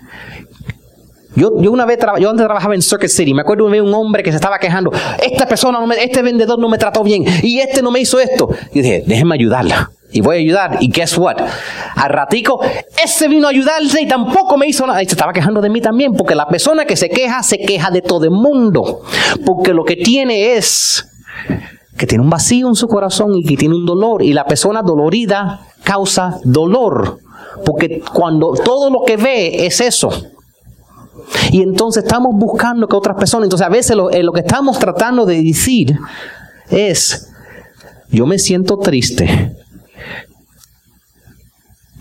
Yo, 1.36 1.50
una 1.52 1.86
vez, 1.86 2.00
yo 2.22 2.30
antes 2.30 2.46
trabajaba 2.46 2.76
en 2.76 2.82
Circuit 2.82 3.10
City, 3.12 3.34
me 3.34 3.42
acuerdo 3.42 3.68
de 3.70 3.82
un 3.82 3.94
hombre 3.94 4.24
que 4.24 4.32
se 4.32 4.38
estaba 4.38 4.58
quejando, 4.58 4.90
esta 5.22 5.46
persona, 5.46 5.80
no 5.82 5.86
me- 5.86 6.02
este 6.02 6.22
vendedor 6.22 6.58
no 6.58 6.70
me 6.70 6.78
trató 6.78 7.04
bien 7.04 7.26
y 7.44 7.60
este 7.60 7.82
no 7.82 7.92
me 7.92 8.00
hizo 8.00 8.20
esto. 8.22 8.48
Y 8.74 8.82
dije, 8.82 9.04
déjeme 9.06 9.36
ayudarla. 9.36 9.92
Y 10.16 10.22
voy 10.22 10.38
a 10.38 10.40
ayudar. 10.40 10.78
Y 10.80 10.88
guess 10.88 11.18
what? 11.18 11.36
Al 11.98 12.10
ratico, 12.10 12.62
ese 13.04 13.28
vino 13.28 13.48
a 13.48 13.50
ayudarse 13.50 14.02
y 14.02 14.08
tampoco 14.08 14.56
me 14.56 14.66
hizo 14.66 14.88
nada. 14.88 15.04
Y 15.04 15.08
se 15.08 15.12
estaba 15.12 15.34
quejando 15.34 15.60
de 15.60 15.70
mí 15.70 15.82
también, 15.82 16.14
porque 16.14 16.34
la 16.36 16.48
persona 16.48 16.86
que 16.86 16.96
se 16.96 17.10
queja, 17.10 17.44
se 17.44 17.58
queja 17.58 17.92
de 17.92 18.02
todo 18.02 18.24
el 18.24 18.32
mundo. 18.32 19.02
Porque 19.46 19.74
lo 19.74 19.84
que 19.84 19.98
tiene 19.98 20.54
es 20.54 21.06
que 21.98 22.08
tiene 22.08 22.24
un 22.24 22.30
vacío 22.30 22.70
en 22.70 22.76
su 22.76 22.88
corazón 22.88 23.36
y 23.36 23.44
que 23.44 23.58
tiene 23.58 23.76
un 23.76 23.86
dolor. 23.86 24.24
Y 24.24 24.32
la 24.32 24.46
persona 24.46 24.82
dolorida 24.82 25.68
causa 25.84 26.40
dolor. 26.46 27.20
Porque 27.66 28.02
cuando 28.14 28.54
todo 28.54 28.90
lo 28.90 29.04
que 29.06 29.18
ve 29.18 29.66
es 29.66 29.82
eso. 29.82 30.12
Y 31.52 31.62
entonces 31.62 32.06
estamos 32.06 32.34
buscando 32.36 32.88
que 32.88 32.96
otras 32.96 33.18
personas, 33.18 33.48
entonces 33.48 33.68
a 33.68 33.70
veces 33.70 33.98
lo, 33.98 34.10
eh, 34.12 34.24
lo 34.24 34.32
que 34.32 34.40
estamos 34.40 34.80
tratando 34.80 35.26
de 35.26 35.44
decir 35.44 35.98
es, 36.70 37.34
yo 38.12 38.26
me 38.26 38.40
siento 38.40 38.78
triste, 38.78 39.58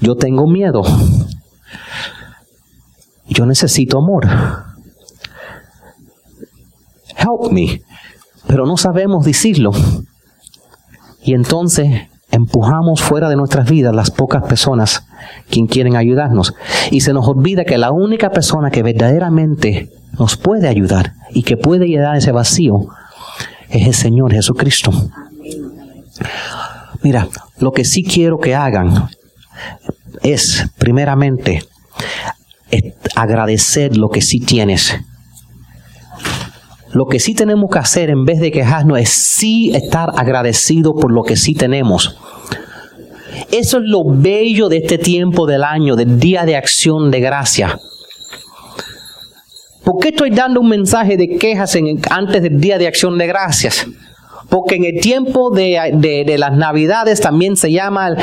yo 0.04 0.16
tengo 0.16 0.46
miedo, 0.46 0.82
yo 3.26 3.46
necesito 3.46 3.98
amor. 3.98 4.28
Help 7.16 7.50
me. 7.50 7.80
Pero 8.46 8.66
no 8.66 8.76
sabemos 8.76 9.24
decirlo. 9.24 9.72
Y 11.22 11.32
entonces 11.32 12.02
empujamos 12.30 13.00
fuera 13.00 13.30
de 13.30 13.36
nuestras 13.36 13.70
vidas 13.70 13.94
las 13.94 14.10
pocas 14.10 14.42
personas 14.42 15.06
quien 15.48 15.66
quieren 15.66 15.96
ayudarnos. 15.96 16.52
Y 16.90 17.00
se 17.00 17.14
nos 17.14 17.26
olvida 17.26 17.64
que 17.64 17.78
la 17.78 17.90
única 17.90 18.28
persona 18.28 18.70
que 18.70 18.82
verdaderamente 18.82 19.90
nos 20.18 20.36
puede 20.36 20.68
ayudar 20.68 21.14
y 21.30 21.44
que 21.44 21.56
puede 21.56 21.86
llenar 21.86 22.16
ese 22.16 22.30
vacío 22.30 22.74
es 23.70 23.86
el 23.86 23.94
Señor 23.94 24.32
Jesucristo. 24.32 24.90
Mira, 27.02 27.26
lo 27.58 27.72
que 27.72 27.86
sí 27.86 28.04
quiero 28.04 28.36
que 28.38 28.54
hagan 28.54 29.08
es, 30.22 30.64
primeramente, 30.78 31.62
agradecer 33.14 33.96
lo 33.96 34.08
que 34.08 34.20
sí 34.20 34.40
tienes. 34.40 34.94
Lo 36.92 37.06
que 37.06 37.18
sí 37.18 37.34
tenemos 37.34 37.70
que 37.72 37.78
hacer 37.78 38.10
en 38.10 38.24
vez 38.24 38.38
de 38.40 38.52
quejarnos 38.52 38.98
es 38.98 39.08
sí 39.10 39.72
estar 39.74 40.10
agradecido 40.16 40.94
por 40.94 41.12
lo 41.12 41.22
que 41.22 41.36
sí 41.36 41.54
tenemos. 41.54 42.16
Eso 43.50 43.78
es 43.78 43.84
lo 43.84 44.04
bello 44.06 44.68
de 44.68 44.78
este 44.78 44.98
tiempo 44.98 45.46
del 45.46 45.64
año, 45.64 45.96
del 45.96 46.18
día 46.20 46.44
de 46.44 46.56
acción 46.56 47.10
de 47.10 47.20
gracia. 47.20 47.78
¿Por 49.84 49.98
qué 50.00 50.08
estoy 50.08 50.30
dando 50.30 50.60
un 50.60 50.68
mensaje 50.68 51.16
de 51.16 51.36
quejas 51.36 51.74
en- 51.74 52.00
antes 52.10 52.42
del 52.42 52.60
día 52.60 52.78
de 52.78 52.86
acción 52.86 53.18
de 53.18 53.26
gracias? 53.26 53.86
Porque 54.48 54.76
en 54.76 54.84
el 54.84 55.00
tiempo 55.00 55.50
de, 55.50 55.90
de- 55.94 56.24
de 56.24 56.38
las 56.38 56.52
navidades 56.56 57.20
también 57.20 57.56
se 57.56 57.70
llaman 57.72 58.16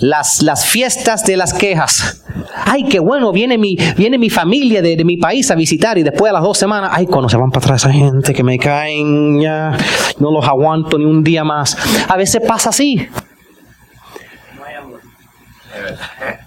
las, 0.00 0.42
las 0.42 0.66
fiestas 0.66 1.24
de 1.24 1.36
las 1.36 1.52
quejas. 1.54 2.24
Ay, 2.64 2.84
qué 2.84 3.00
bueno, 3.00 3.32
viene 3.32 3.58
mi, 3.58 3.76
viene 3.96 4.18
mi 4.18 4.30
familia 4.30 4.82
de, 4.82 4.96
de 4.96 5.04
mi 5.04 5.16
país 5.16 5.50
a 5.50 5.54
visitar 5.54 5.98
y 5.98 6.02
después 6.02 6.30
a 6.30 6.34
las 6.34 6.42
dos 6.42 6.58
semanas, 6.58 6.90
ay, 6.92 7.06
cuando 7.06 7.28
se 7.28 7.36
van 7.36 7.50
para 7.50 7.64
atrás 7.64 7.84
esa 7.84 7.92
gente 7.92 8.34
que 8.34 8.42
me 8.42 8.58
caen, 8.58 9.40
ya 9.40 9.76
no 10.18 10.30
los 10.30 10.46
aguanto 10.46 10.98
ni 10.98 11.04
un 11.04 11.22
día 11.22 11.44
más. 11.44 11.76
A 12.08 12.16
veces 12.16 12.42
pasa 12.46 12.70
así. 12.70 13.08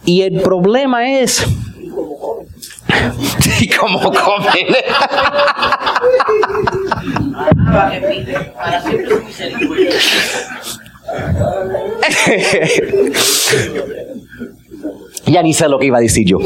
Y 0.05 0.21
el 0.21 0.41
problema 0.41 1.09
es... 1.09 1.45
¿Y 3.61 3.69
cómo 3.69 3.99
comen? 4.01 4.67
Ya 15.25 15.43
ni 15.43 15.53
sé 15.53 15.69
lo 15.69 15.77
que 15.77 15.85
iba 15.85 15.97
a 15.97 16.01
decir 16.01 16.25
yo. 16.25 16.39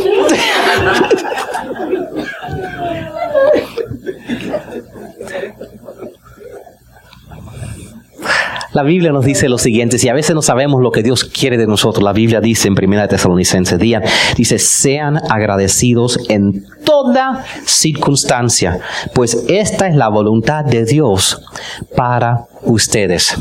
La 8.73 8.81
Biblia 8.81 9.11
nos 9.11 9.23
dice 9.23 9.49
lo 9.49 9.59
siguiente, 9.59 9.99
si 9.99 10.09
a 10.09 10.13
veces 10.13 10.33
no 10.33 10.41
sabemos 10.41 10.81
lo 10.81 10.91
que 10.91 11.03
Dios 11.03 11.25
quiere 11.25 11.57
de 11.57 11.67
nosotros, 11.67 12.03
la 12.03 12.11
Biblia 12.11 12.41
dice 12.41 12.67
en 12.67 12.73
1 12.73 13.07
Tesalonicenses, 13.07 13.77
día, 13.77 14.01
dice, 14.35 14.57
sean 14.57 15.21
agradecidos 15.29 16.19
en 16.27 16.65
toda 16.83 17.45
circunstancia, 17.65 18.79
pues 19.13 19.45
esta 19.47 19.87
es 19.87 19.95
la 19.95 20.09
voluntad 20.09 20.65
de 20.65 20.85
Dios 20.85 21.39
para 21.95 22.47
ustedes. 22.63 23.37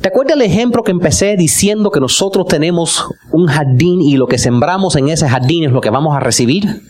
¿Te 0.00 0.08
acuerdas 0.08 0.36
el 0.36 0.42
ejemplo 0.42 0.82
que 0.82 0.92
empecé 0.92 1.36
diciendo 1.36 1.90
que 1.90 2.00
nosotros 2.00 2.46
tenemos 2.46 3.06
un 3.32 3.46
jardín 3.46 4.00
y 4.00 4.16
lo 4.16 4.26
que 4.26 4.38
sembramos 4.38 4.96
en 4.96 5.10
ese 5.10 5.28
jardín 5.28 5.64
es 5.64 5.72
lo 5.72 5.82
que 5.82 5.90
vamos 5.90 6.16
a 6.16 6.20
recibir? 6.20 6.82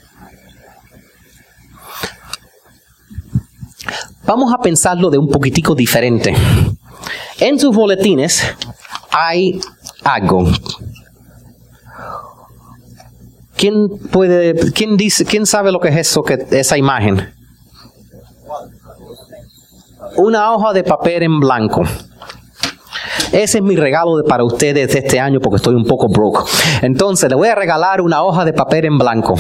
Vamos 4.25 4.55
a 4.55 4.59
pensarlo 4.59 5.11
de 5.11 5.19
un 5.19 5.29
poquitico 5.29 5.75
diferente. 5.75 6.37
En 7.41 7.59
sus 7.59 7.75
boletines 7.75 8.45
hay 9.11 9.59
algo. 10.05 10.49
¿Quién 13.57 13.89
puede, 14.13 14.73
quién 14.73 14.97
dice, 14.97 15.25
quién 15.25 15.47
sabe 15.47 15.73
lo 15.73 15.81
que 15.81 15.89
es 15.89 15.97
eso, 15.97 16.23
que 16.23 16.47
esa 16.53 16.79
imagen? 16.79 17.40
Una 20.21 20.53
hoja 20.53 20.73
de 20.75 20.85
papel 20.85 21.23
en 21.23 21.41
blanco. 21.41 21.83
Ese 23.33 23.59
es 23.59 23.65
mi 23.65 23.75
regalo 23.75 24.23
para 24.29 24.45
ustedes 24.45 24.93
de 24.93 24.99
este 24.99 25.19
año 25.19 25.41
porque 25.41 25.57
estoy 25.57 25.75
un 25.75 25.85
poco 25.85 26.09
broke. 26.09 26.45
Entonces, 26.83 27.31
le 27.31 27.37
voy 27.37 27.49
a 27.49 27.55
regalar 27.55 28.03
una 28.03 28.23
hoja 28.23 28.45
de 28.45 28.53
papel 28.53 28.85
en 28.85 28.99
blanco. 28.99 29.35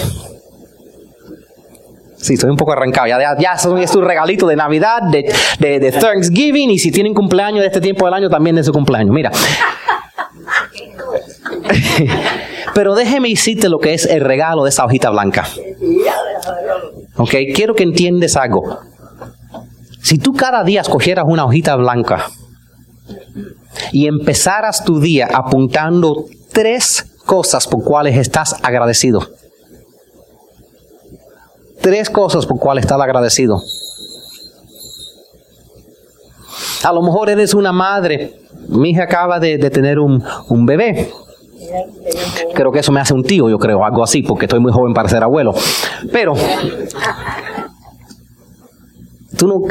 Sí, 2.17 2.33
estoy 2.35 2.49
un 2.49 2.57
poco 2.57 2.73
arrancado. 2.73 3.09
Ya, 3.09 3.19
ya, 3.19 3.37
ya 3.39 3.53
es 3.53 3.67
un 3.95 4.05
regalito 4.05 4.47
de 4.47 4.57
Navidad, 4.57 5.03
de, 5.03 5.93
Thanksgiving. 6.01 6.71
Y 6.71 6.79
si 6.79 6.91
tienen 6.91 7.13
cumpleaños 7.13 7.61
de 7.61 7.67
este 7.67 7.83
tiempo 7.83 8.07
del 8.07 8.15
año, 8.15 8.31
también 8.31 8.57
de 8.57 8.65
su 8.65 8.73
cumpleaños. 8.73 9.15
Mira. 9.15 9.31
Pero 12.75 12.95
déjeme 12.95 13.29
decirte 13.29 13.69
lo 13.69 13.81
que 13.81 13.93
es 13.93 14.07
el 14.07 14.23
regalo 14.23 14.65
de 14.65 14.71
esa 14.71 14.87
hojita 14.87 15.11
blanca. 15.11 15.47
Ok, 17.17 17.35
quiero 17.55 17.75
que 17.75 17.83
entiendas 17.83 18.37
algo. 18.37 18.90
Si 20.03 20.19
tú 20.19 20.33
cada 20.33 20.65
día 20.65 20.81
escogieras 20.81 21.25
una 21.27 21.45
hojita 21.45 21.77
blanca 21.77 22.27
y 23.93 24.07
empezaras 24.07 24.85
tu 24.85 25.01
día 25.01 25.29
apuntando 25.33 26.25
tres 26.53 27.07
cosas 27.27 27.67
por 27.67 27.85
cuales 27.85 28.17
estás 28.17 28.57
agradecido. 28.63 29.21
Tres 31.81 32.11
cosas 32.11 32.47
por 32.47 32.59
cuales 32.59 32.85
estás 32.85 33.01
agradecido. 33.01 33.63
A 36.83 36.93
lo 36.93 37.03
mejor 37.03 37.31
eres 37.31 37.55
una 37.55 37.73
madre. 37.73 38.41
Mi 38.69 38.91
hija 38.91 39.05
acaba 39.05 39.39
de, 39.39 39.59
de 39.59 39.71
tener 39.71 39.99
un, 39.99 40.23
un 40.49 40.67
bebé. 40.67 41.11
Creo 42.55 42.73
que 42.73 42.81
eso 42.81 42.91
me 42.91 43.01
hace 43.01 43.15
un 43.15 43.23
tío, 43.23 43.49
yo 43.49 43.59
creo, 43.59 43.85
algo 43.85 44.03
así, 44.03 44.23
porque 44.23 44.47
estoy 44.47 44.61
muy 44.61 44.73
joven 44.73 44.93
para 44.93 45.09
ser 45.09 45.23
abuelo. 45.23 45.55
Pero, 46.13 46.35
tú 49.41 49.49
no, 49.49 49.63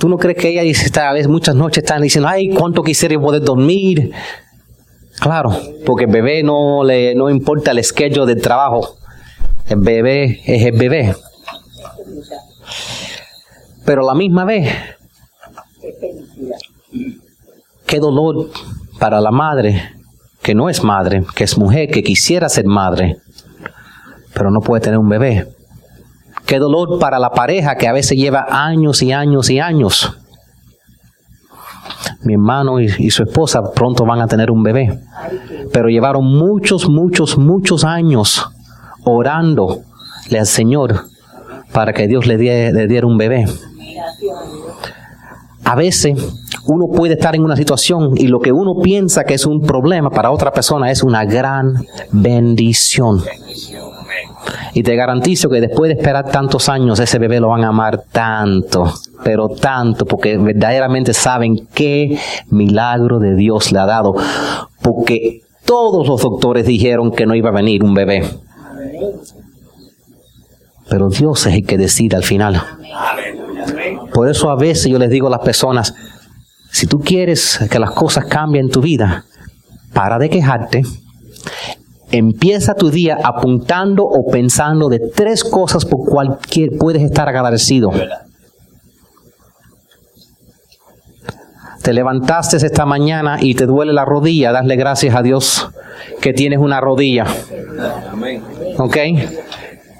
tú 0.00 0.08
no 0.08 0.18
crees 0.18 0.36
que 0.36 0.48
ella 0.48 0.62
dice, 0.62 0.90
a 0.98 1.12
veces 1.12 1.28
muchas 1.28 1.54
noches 1.54 1.84
están 1.84 2.02
diciendo, 2.02 2.28
ay, 2.28 2.50
cuánto 2.50 2.82
quisiera 2.82 3.18
poder 3.20 3.42
dormir. 3.42 4.10
Claro, 5.20 5.56
porque 5.86 6.06
el 6.06 6.10
bebé 6.10 6.42
no 6.42 6.82
le 6.82 7.14
no 7.14 7.30
importa 7.30 7.70
el 7.70 7.84
schedule 7.84 8.26
del 8.26 8.42
trabajo. 8.42 8.96
El 9.68 9.78
bebé 9.78 10.40
es 10.44 10.64
el 10.64 10.76
bebé. 10.76 11.14
Pero 13.84 14.04
la 14.04 14.14
misma 14.14 14.44
vez, 14.44 14.74
qué 17.86 18.00
dolor 18.00 18.50
para 18.98 19.20
la 19.20 19.30
madre 19.30 19.94
que 20.42 20.56
no 20.56 20.68
es 20.68 20.82
madre, 20.82 21.24
que 21.36 21.44
es 21.44 21.56
mujer, 21.56 21.88
que 21.88 22.02
quisiera 22.02 22.48
ser 22.48 22.64
madre, 22.64 23.18
pero 24.34 24.50
no 24.50 24.60
puede 24.60 24.80
tener 24.80 24.98
un 24.98 25.08
bebé. 25.08 25.46
Qué 26.50 26.58
dolor 26.58 26.98
para 26.98 27.20
la 27.20 27.30
pareja 27.30 27.76
que 27.76 27.86
a 27.86 27.92
veces 27.92 28.18
lleva 28.18 28.44
años 28.50 29.02
y 29.02 29.12
años 29.12 29.48
y 29.50 29.60
años. 29.60 30.18
Mi 32.24 32.32
hermano 32.32 32.80
y, 32.80 33.08
su 33.12 33.22
esposa 33.22 33.62
pronto 33.72 34.04
van 34.04 34.20
a 34.20 34.26
tener 34.26 34.50
un 34.50 34.64
bebé, 34.64 34.98
pero 35.72 35.88
llevaron 35.88 36.24
muchos, 36.24 36.88
muchos, 36.88 37.38
muchos 37.38 37.84
años 37.84 38.50
orando 39.04 39.82
al 40.36 40.44
Señor 40.44 41.04
para 41.72 41.92
que 41.92 42.08
Dios 42.08 42.26
le, 42.26 42.36
le 42.36 42.86
diera 42.88 43.06
un 43.06 43.16
bebé. 43.16 43.46
A 45.62 45.76
veces 45.76 46.18
uno 46.66 46.88
puede 46.88 47.14
estar 47.14 47.36
en 47.36 47.44
una 47.44 47.54
situación 47.54 48.14
y 48.16 48.26
lo 48.26 48.40
que 48.40 48.50
uno 48.50 48.74
piensa 48.82 49.22
que 49.22 49.34
es 49.34 49.46
un 49.46 49.62
problema 49.62 50.10
para 50.10 50.32
otra 50.32 50.50
persona 50.50 50.90
es 50.90 51.04
una 51.04 51.24
gran 51.24 51.86
bendición. 52.10 53.22
Y 54.74 54.82
te 54.82 54.96
garantizo 54.96 55.48
que 55.48 55.60
después 55.60 55.88
de 55.88 56.00
esperar 56.00 56.30
tantos 56.30 56.68
años, 56.68 57.00
ese 57.00 57.18
bebé 57.18 57.40
lo 57.40 57.48
van 57.48 57.64
a 57.64 57.68
amar 57.68 58.02
tanto, 58.10 58.92
pero 59.24 59.48
tanto, 59.48 60.06
porque 60.06 60.36
verdaderamente 60.36 61.14
saben 61.14 61.68
qué 61.74 62.18
milagro 62.48 63.18
de 63.18 63.34
Dios 63.34 63.72
le 63.72 63.78
ha 63.78 63.86
dado. 63.86 64.14
Porque 64.82 65.42
todos 65.64 66.06
los 66.06 66.22
doctores 66.22 66.66
dijeron 66.66 67.10
que 67.10 67.26
no 67.26 67.34
iba 67.34 67.50
a 67.50 67.52
venir 67.52 67.84
un 67.84 67.94
bebé. 67.94 68.24
Pero 70.88 71.08
Dios 71.08 71.46
es 71.46 71.54
el 71.54 71.66
que 71.66 71.78
decide 71.78 72.16
al 72.16 72.24
final. 72.24 72.62
Por 74.12 74.28
eso 74.28 74.50
a 74.50 74.56
veces 74.56 74.90
yo 74.90 74.98
les 74.98 75.10
digo 75.10 75.28
a 75.28 75.30
las 75.30 75.40
personas, 75.40 75.94
si 76.72 76.86
tú 76.86 77.00
quieres 77.00 77.60
que 77.70 77.78
las 77.78 77.92
cosas 77.92 78.24
cambien 78.24 78.66
en 78.66 78.70
tu 78.70 78.80
vida, 78.80 79.24
para 79.92 80.18
de 80.18 80.30
quejarte. 80.30 80.82
Empieza 82.12 82.74
tu 82.74 82.90
día 82.90 83.18
apuntando 83.22 84.04
o 84.04 84.30
pensando 84.30 84.88
de 84.88 84.98
tres 84.98 85.44
cosas 85.44 85.84
por 85.84 86.04
cualquier 86.04 86.76
puedes 86.76 87.02
estar 87.02 87.28
agradecido. 87.28 87.90
Te 91.82 91.92
levantaste 91.92 92.56
esta 92.56 92.84
mañana 92.84 93.38
y 93.40 93.54
te 93.54 93.66
duele 93.66 93.92
la 93.92 94.04
rodilla, 94.04 94.52
dasle 94.52 94.76
gracias 94.76 95.14
a 95.14 95.22
Dios 95.22 95.70
que 96.20 96.32
tienes 96.32 96.58
una 96.58 96.80
rodilla. 96.80 97.26
¿Ok? 98.76 98.96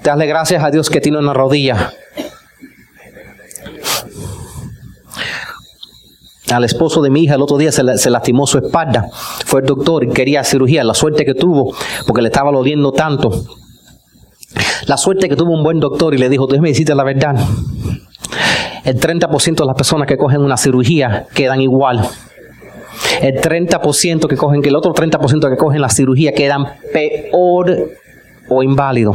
Dale 0.03 0.25
gracias 0.25 0.63
a 0.63 0.69
Dios 0.69 0.89
que 0.89 0.99
tiene 0.99 1.17
una 1.17 1.33
rodilla. 1.33 1.91
Al 6.51 6.63
esposo 6.63 7.01
de 7.01 7.09
mi 7.09 7.23
hija 7.23 7.35
el 7.35 7.41
otro 7.41 7.57
día 7.57 7.71
se, 7.71 7.83
lastimó 7.83 8.47
su 8.47 8.57
espalda. 8.57 9.09
Fue 9.45 9.61
el 9.61 9.67
doctor 9.67 10.03
y 10.03 10.09
quería 10.09 10.43
cirugía. 10.43 10.83
La 10.83 10.93
suerte 10.93 11.25
que 11.25 11.33
tuvo, 11.33 11.73
porque 12.05 12.21
le 12.21 12.29
estaba 12.29 12.51
doliendo 12.51 12.91
tanto. 12.91 13.31
La 14.87 14.97
suerte 14.97 15.29
que 15.29 15.35
tuvo 15.35 15.53
un 15.53 15.63
buen 15.63 15.79
doctor 15.79 16.13
y 16.13 16.17
le 16.17 16.29
dijo, 16.29 16.47
déjame 16.47 16.69
decirte 16.69 16.95
la 16.95 17.03
verdad. 17.03 17.35
El 18.83 18.99
30% 18.99 19.55
de 19.55 19.65
las 19.65 19.75
personas 19.75 20.07
que 20.07 20.17
cogen 20.17 20.41
una 20.41 20.57
cirugía 20.57 21.27
quedan 21.33 21.61
igual. 21.61 22.01
El 23.21 23.39
30% 23.39 24.27
que 24.27 24.35
cogen, 24.35 24.61
que 24.61 24.69
el 24.69 24.75
otro 24.75 24.93
30% 24.93 25.49
que 25.49 25.57
cogen 25.57 25.81
la 25.81 25.89
cirugía 25.89 26.33
quedan 26.33 26.65
peor 26.91 27.91
o 28.49 28.63
inválido. 28.63 29.13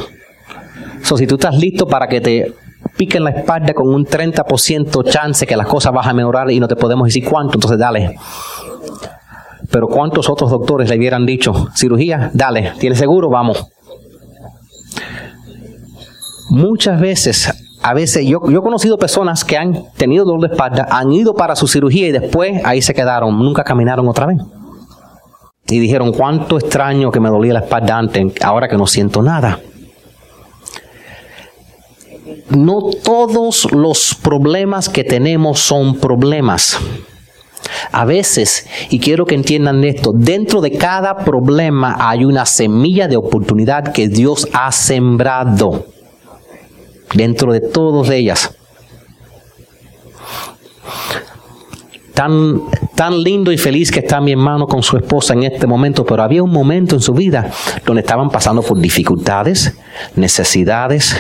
So, 1.03 1.17
si 1.17 1.27
tú 1.27 1.35
estás 1.35 1.57
listo 1.57 1.87
para 1.87 2.09
que 2.09 2.21
te 2.21 2.53
pica 2.97 3.19
en 3.19 3.25
la 3.25 3.31
espalda 3.31 3.75
con 3.75 3.89
un 3.89 4.07
30% 4.07 5.05
chance 5.05 5.47
que 5.47 5.57
las 5.57 5.67
cosas 5.67 5.93
van 5.93 6.09
a 6.09 6.13
mejorar 6.13 6.51
y 6.51 6.59
no 6.59 6.69
te 6.69 6.77
podemos 6.77 7.07
decir 7.07 7.25
cuánto, 7.29 7.55
entonces 7.55 7.79
dale. 7.79 8.17
Pero 9.71 9.89
¿cuántos 9.89 10.29
otros 10.29 10.51
doctores 10.51 10.89
le 10.89 10.97
hubieran 10.97 11.27
dicho, 11.27 11.69
cirugía, 11.75 12.31
dale, 12.33 12.73
¿tienes 12.79 12.99
seguro? 12.99 13.29
Vamos. 13.29 13.67
Muchas 16.51 17.01
veces, 17.01 17.53
a 17.83 17.93
veces, 17.93 18.25
yo, 18.27 18.41
yo 18.49 18.61
he 18.61 18.63
conocido 18.63 18.97
personas 18.97 19.45
que 19.45 19.57
han 19.57 19.85
tenido 19.97 20.25
dolor 20.25 20.49
de 20.49 20.55
espalda, 20.55 20.87
han 20.91 21.13
ido 21.13 21.35
para 21.35 21.57
su 21.57 21.67
cirugía 21.67 22.09
y 22.09 22.13
después 22.13 22.65
ahí 22.65 22.81
se 22.81 22.95
quedaron, 22.95 23.37
nunca 23.39 23.65
caminaron 23.65 24.09
otra 24.09 24.27
vez. 24.27 24.39
Y 25.69 25.81
dijeron, 25.81 26.13
cuánto 26.13 26.59
extraño 26.59 27.11
que 27.11 27.19
me 27.19 27.29
dolía 27.29 27.53
la 27.53 27.61
espalda 27.61 27.99
antes, 27.99 28.35
ahora 28.41 28.69
que 28.69 28.77
no 28.77 28.87
siento 28.87 29.21
nada 29.21 29.59
no 32.51 32.91
todos 33.03 33.71
los 33.73 34.15
problemas 34.15 34.89
que 34.89 35.05
tenemos 35.05 35.61
son 35.61 35.99
problemas. 35.99 36.79
A 37.93 38.05
veces, 38.05 38.67
y 38.91 38.99
quiero 38.99 39.25
que 39.25 39.35
entiendan 39.35 39.83
esto, 39.85 40.13
dentro 40.15 40.61
de 40.61 40.73
cada 40.73 41.17
problema 41.17 41.97
hay 41.99 42.25
una 42.25 42.47
semilla 42.47 43.09
de 43.09 43.17
oportunidad 43.17 43.93
que 43.93 44.09
Dios 44.09 44.49
ha 44.53 44.71
sembrado. 44.73 45.87
Dentro 47.15 47.53
de 47.53 47.61
todas 47.61 48.11
ellas. 48.11 48.55
Tan, 52.15 52.63
tan 52.95 53.23
lindo 53.23 53.53
y 53.53 53.59
feliz 53.59 53.91
que 53.91 54.01
está 54.01 54.21
mi 54.21 54.33
hermano 54.33 54.67
con 54.67 54.83
su 54.83 54.97
esposa 54.97 55.35
en 55.35 55.43
este 55.43 55.67
momento, 55.67 56.05
pero 56.05 56.23
había 56.23 56.43
un 56.43 56.51
momento 56.51 56.95
en 56.95 57.03
su 57.03 57.13
vida 57.13 57.51
donde 57.85 58.01
estaban 58.01 58.31
pasando 58.31 58.63
por 58.63 58.79
dificultades, 58.81 59.77
necesidades, 60.15 61.15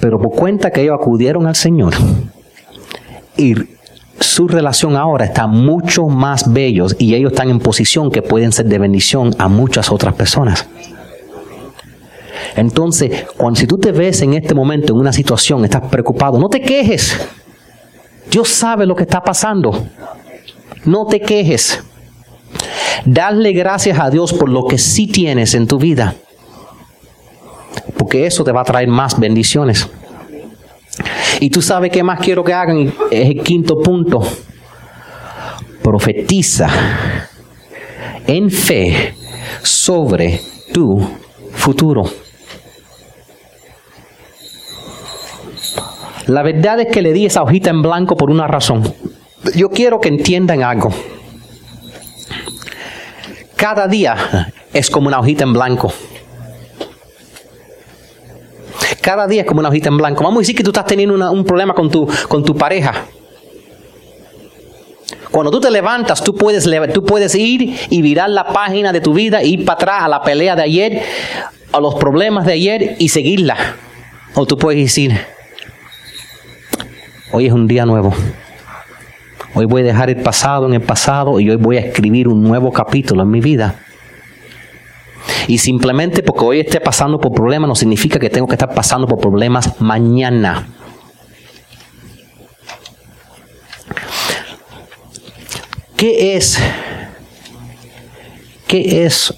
pero 0.00 0.18
por 0.18 0.30
cuenta 0.30 0.70
que 0.70 0.82
ellos 0.82 0.96
acudieron 1.00 1.46
al 1.46 1.56
Señor 1.56 1.94
y 3.36 3.54
su 4.20 4.48
relación 4.48 4.96
ahora 4.96 5.24
está 5.24 5.46
mucho 5.46 6.06
más 6.06 6.52
bellos 6.52 6.96
y 6.98 7.14
ellos 7.14 7.32
están 7.32 7.50
en 7.50 7.60
posición 7.60 8.10
que 8.10 8.22
pueden 8.22 8.52
ser 8.52 8.66
de 8.66 8.78
bendición 8.78 9.34
a 9.38 9.48
muchas 9.48 9.90
otras 9.90 10.14
personas. 10.14 10.68
Entonces, 12.56 13.26
cuando 13.36 13.60
si 13.60 13.66
tú 13.66 13.78
te 13.78 13.92
ves 13.92 14.22
en 14.22 14.34
este 14.34 14.54
momento 14.54 14.92
en 14.92 14.98
una 14.98 15.12
situación, 15.12 15.64
estás 15.64 15.82
preocupado, 15.82 16.38
no 16.38 16.48
te 16.48 16.60
quejes. 16.60 17.16
Dios 18.30 18.48
sabe 18.48 18.86
lo 18.86 18.96
que 18.96 19.04
está 19.04 19.22
pasando. 19.22 19.86
No 20.84 21.06
te 21.06 21.20
quejes. 21.20 21.82
Dale 23.04 23.52
gracias 23.52 23.98
a 24.00 24.10
Dios 24.10 24.32
por 24.32 24.48
lo 24.48 24.66
que 24.66 24.78
sí 24.78 25.06
tienes 25.06 25.54
en 25.54 25.68
tu 25.68 25.78
vida 25.78 26.14
porque 27.96 28.26
eso 28.26 28.44
te 28.44 28.52
va 28.52 28.62
a 28.62 28.64
traer 28.64 28.88
más 28.88 29.18
bendiciones. 29.18 29.88
Y 31.40 31.50
tú 31.50 31.62
sabes 31.62 31.90
qué 31.90 32.02
más 32.02 32.20
quiero 32.20 32.42
que 32.42 32.52
hagan, 32.52 32.92
es 33.10 33.30
el 33.30 33.42
quinto 33.42 33.78
punto. 33.78 34.20
Profetiza 35.82 36.68
en 38.26 38.50
fe 38.50 39.14
sobre 39.62 40.40
tu 40.72 41.00
futuro. 41.52 42.04
La 46.26 46.42
verdad 46.42 46.80
es 46.80 46.88
que 46.92 47.00
le 47.00 47.12
di 47.12 47.24
esa 47.24 47.42
hojita 47.42 47.70
en 47.70 47.80
blanco 47.80 48.16
por 48.16 48.30
una 48.30 48.46
razón. 48.46 48.82
Yo 49.54 49.70
quiero 49.70 49.98
que 49.98 50.08
entiendan 50.08 50.62
algo. 50.62 50.90
Cada 53.56 53.88
día 53.88 54.52
es 54.72 54.90
como 54.90 55.08
una 55.08 55.20
hojita 55.20 55.44
en 55.44 55.52
blanco. 55.54 55.92
Cada 59.08 59.26
día 59.26 59.40
es 59.40 59.46
como 59.46 59.60
una 59.60 59.70
hojita 59.70 59.88
en 59.88 59.96
blanco. 59.96 60.22
Vamos 60.22 60.36
a 60.36 60.40
decir 60.40 60.54
que 60.54 60.62
tú 60.62 60.68
estás 60.68 60.84
teniendo 60.84 61.14
un 61.32 61.42
problema 61.42 61.72
con 61.72 61.90
tu, 61.90 62.06
con 62.28 62.44
tu 62.44 62.54
pareja. 62.54 63.06
Cuando 65.30 65.50
tú 65.50 65.60
te 65.60 65.70
levantas, 65.70 66.22
tú 66.22 66.34
puedes, 66.34 66.68
tú 66.92 67.02
puedes 67.02 67.34
ir 67.34 67.74
y 67.88 68.02
virar 68.02 68.28
la 68.28 68.48
página 68.48 68.92
de 68.92 69.00
tu 69.00 69.14
vida, 69.14 69.42
ir 69.42 69.64
para 69.64 69.76
atrás 69.76 70.02
a 70.02 70.08
la 70.08 70.22
pelea 70.22 70.56
de 70.56 70.62
ayer, 70.62 71.02
a 71.72 71.80
los 71.80 71.94
problemas 71.94 72.44
de 72.44 72.52
ayer 72.52 72.96
y 72.98 73.08
seguirla. 73.08 73.56
O 74.34 74.44
tú 74.44 74.58
puedes 74.58 74.78
decir, 74.78 75.18
hoy 77.32 77.46
es 77.46 77.52
un 77.54 77.66
día 77.66 77.86
nuevo. 77.86 78.12
Hoy 79.54 79.64
voy 79.64 79.80
a 79.80 79.84
dejar 79.86 80.10
el 80.10 80.20
pasado 80.20 80.66
en 80.66 80.74
el 80.74 80.82
pasado 80.82 81.40
y 81.40 81.48
hoy 81.48 81.56
voy 81.56 81.78
a 81.78 81.80
escribir 81.80 82.28
un 82.28 82.42
nuevo 82.42 82.74
capítulo 82.74 83.22
en 83.22 83.30
mi 83.30 83.40
vida. 83.40 83.74
Y 85.46 85.58
simplemente 85.58 86.22
porque 86.22 86.44
hoy 86.44 86.60
esté 86.60 86.80
pasando 86.80 87.18
por 87.18 87.32
problemas 87.32 87.68
no 87.68 87.74
significa 87.74 88.18
que 88.18 88.30
tengo 88.30 88.46
que 88.46 88.54
estar 88.54 88.74
pasando 88.74 89.06
por 89.06 89.18
problemas 89.18 89.80
mañana. 89.80 90.68
¿Qué 95.96 96.36
es? 96.36 96.58
¿Qué 98.68 99.04
es 99.04 99.34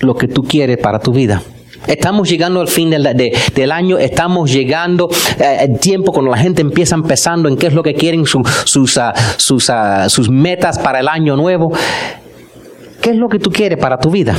lo 0.00 0.14
que 0.14 0.28
tú 0.28 0.42
quieres 0.42 0.76
para 0.76 0.98
tu 0.98 1.12
vida? 1.12 1.42
Estamos 1.86 2.28
llegando 2.28 2.60
al 2.60 2.68
fin 2.68 2.90
del, 2.90 3.72
año, 3.72 3.98
estamos 3.98 4.52
llegando 4.52 5.08
al 5.38 5.70
eh, 5.70 5.78
tiempo 5.80 6.12
cuando 6.12 6.30
la 6.30 6.36
gente 6.36 6.62
empieza 6.62 6.94
empezando 6.94 7.48
en 7.48 7.56
qué 7.56 7.68
es 7.68 7.74
lo 7.74 7.82
que 7.82 7.94
quieren, 7.94 8.24
sus, 8.24 8.98
ah, 8.98 9.12
sus, 9.36 9.70
ah, 9.70 10.08
sus 10.08 10.30
metas 10.30 10.78
para 10.78 11.00
el 11.00 11.08
año 11.08 11.34
nuevo. 11.34 11.72
¿Qué 13.00 13.10
es 13.10 13.16
lo 13.16 13.28
que 13.28 13.38
tú 13.38 13.50
quieres 13.50 13.78
para 13.78 13.98
tu 13.98 14.10
vida? 14.10 14.36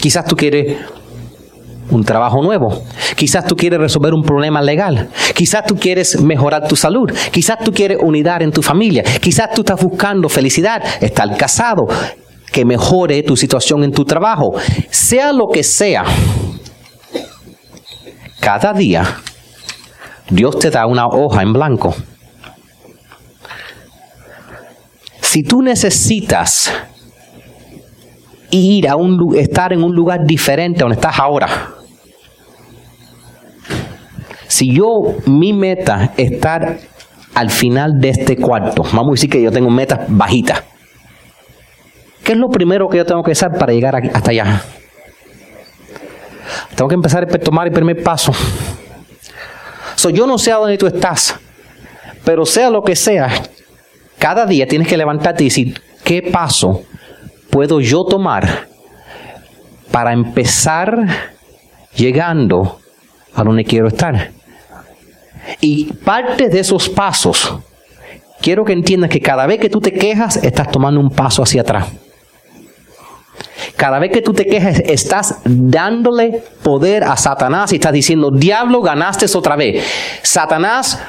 Quizás 0.00 0.24
tú 0.24 0.36
quieres 0.36 0.78
un 1.90 2.04
trabajo 2.04 2.42
nuevo. 2.42 2.82
Quizás 3.14 3.46
tú 3.46 3.56
quieres 3.56 3.78
resolver 3.78 4.12
un 4.12 4.22
problema 4.22 4.60
legal. 4.62 5.08
Quizás 5.34 5.64
tú 5.66 5.76
quieres 5.76 6.20
mejorar 6.20 6.66
tu 6.66 6.76
salud. 6.76 7.10
Quizás 7.30 7.58
tú 7.64 7.72
quieres 7.72 7.98
unidad 8.00 8.42
en 8.42 8.52
tu 8.52 8.62
familia. 8.62 9.02
Quizás 9.20 9.50
tú 9.54 9.62
estás 9.62 9.82
buscando 9.82 10.28
felicidad, 10.28 10.82
estar 11.00 11.36
casado, 11.36 11.86
que 12.52 12.64
mejore 12.64 13.22
tu 13.22 13.36
situación 13.36 13.84
en 13.84 13.92
tu 13.92 14.04
trabajo. 14.04 14.54
Sea 14.90 15.32
lo 15.32 15.48
que 15.48 15.62
sea, 15.62 16.04
cada 18.40 18.72
día 18.72 19.20
Dios 20.30 20.58
te 20.58 20.70
da 20.70 20.86
una 20.86 21.06
hoja 21.06 21.42
en 21.42 21.52
blanco. 21.52 21.94
Si 25.20 25.42
tú 25.42 25.60
necesitas 25.62 26.72
ir 28.50 28.88
a 28.88 28.96
un 28.96 29.34
estar 29.36 29.72
en 29.72 29.82
un 29.82 29.94
lugar 29.94 30.24
diferente 30.24 30.80
donde 30.80 30.94
estás 30.94 31.18
ahora, 31.18 31.76
si 34.48 34.72
yo, 34.72 35.16
mi 35.26 35.52
meta 35.52 36.12
es 36.16 36.32
estar 36.32 36.78
al 37.34 37.50
final 37.50 38.00
de 38.00 38.10
este 38.10 38.36
cuarto, 38.36 38.82
vamos 38.82 39.08
a 39.08 39.10
decir 39.12 39.30
que 39.30 39.42
yo 39.42 39.50
tengo 39.50 39.70
metas 39.70 40.00
bajitas. 40.08 40.62
¿Qué 42.24 42.32
es 42.32 42.38
lo 42.38 42.48
primero 42.48 42.88
que 42.88 42.96
yo 42.98 43.04
tengo 43.04 43.22
que 43.22 43.32
hacer 43.32 43.52
para 43.52 43.72
llegar 43.72 43.94
hasta 44.12 44.30
allá? 44.30 44.62
Tengo 46.74 46.88
que 46.88 46.94
empezar 46.94 47.24
a 47.24 47.38
tomar 47.38 47.66
el 47.66 47.72
primer 47.72 48.02
paso. 48.02 48.32
So, 49.94 50.10
yo 50.10 50.26
no 50.26 50.38
sé 50.38 50.52
a 50.52 50.56
dónde 50.56 50.76
tú 50.78 50.86
estás, 50.86 51.38
pero 52.24 52.44
sea 52.44 52.70
lo 52.70 52.82
que 52.82 52.96
sea, 52.96 53.28
cada 54.18 54.46
día 54.46 54.66
tienes 54.66 54.88
que 54.88 54.96
levantarte 54.96 55.44
y 55.44 55.46
decir, 55.48 55.80
¿qué 56.04 56.22
paso 56.22 56.82
puedo 57.56 57.80
yo 57.80 58.04
tomar 58.04 58.68
para 59.90 60.12
empezar 60.12 61.06
llegando 61.94 62.78
a 63.34 63.42
donde 63.42 63.64
quiero 63.64 63.88
estar? 63.88 64.30
Y 65.62 65.84
parte 65.86 66.50
de 66.50 66.60
esos 66.60 66.90
pasos, 66.90 67.56
quiero 68.42 68.62
que 68.62 68.74
entiendas 68.74 69.08
que 69.08 69.22
cada 69.22 69.46
vez 69.46 69.58
que 69.58 69.70
tú 69.70 69.80
te 69.80 69.90
quejas, 69.90 70.36
estás 70.36 70.70
tomando 70.70 71.00
un 71.00 71.08
paso 71.08 71.42
hacia 71.42 71.62
atrás. 71.62 71.86
Cada 73.74 74.00
vez 74.00 74.12
que 74.12 74.20
tú 74.20 74.34
te 74.34 74.44
quejas, 74.44 74.80
estás 74.80 75.36
dándole 75.46 76.42
poder 76.62 77.04
a 77.04 77.16
Satanás 77.16 77.72
y 77.72 77.76
estás 77.76 77.94
diciendo, 77.94 78.30
diablo, 78.30 78.82
ganaste 78.82 79.24
otra 79.34 79.56
vez. 79.56 79.82
Satanás, 80.22 81.00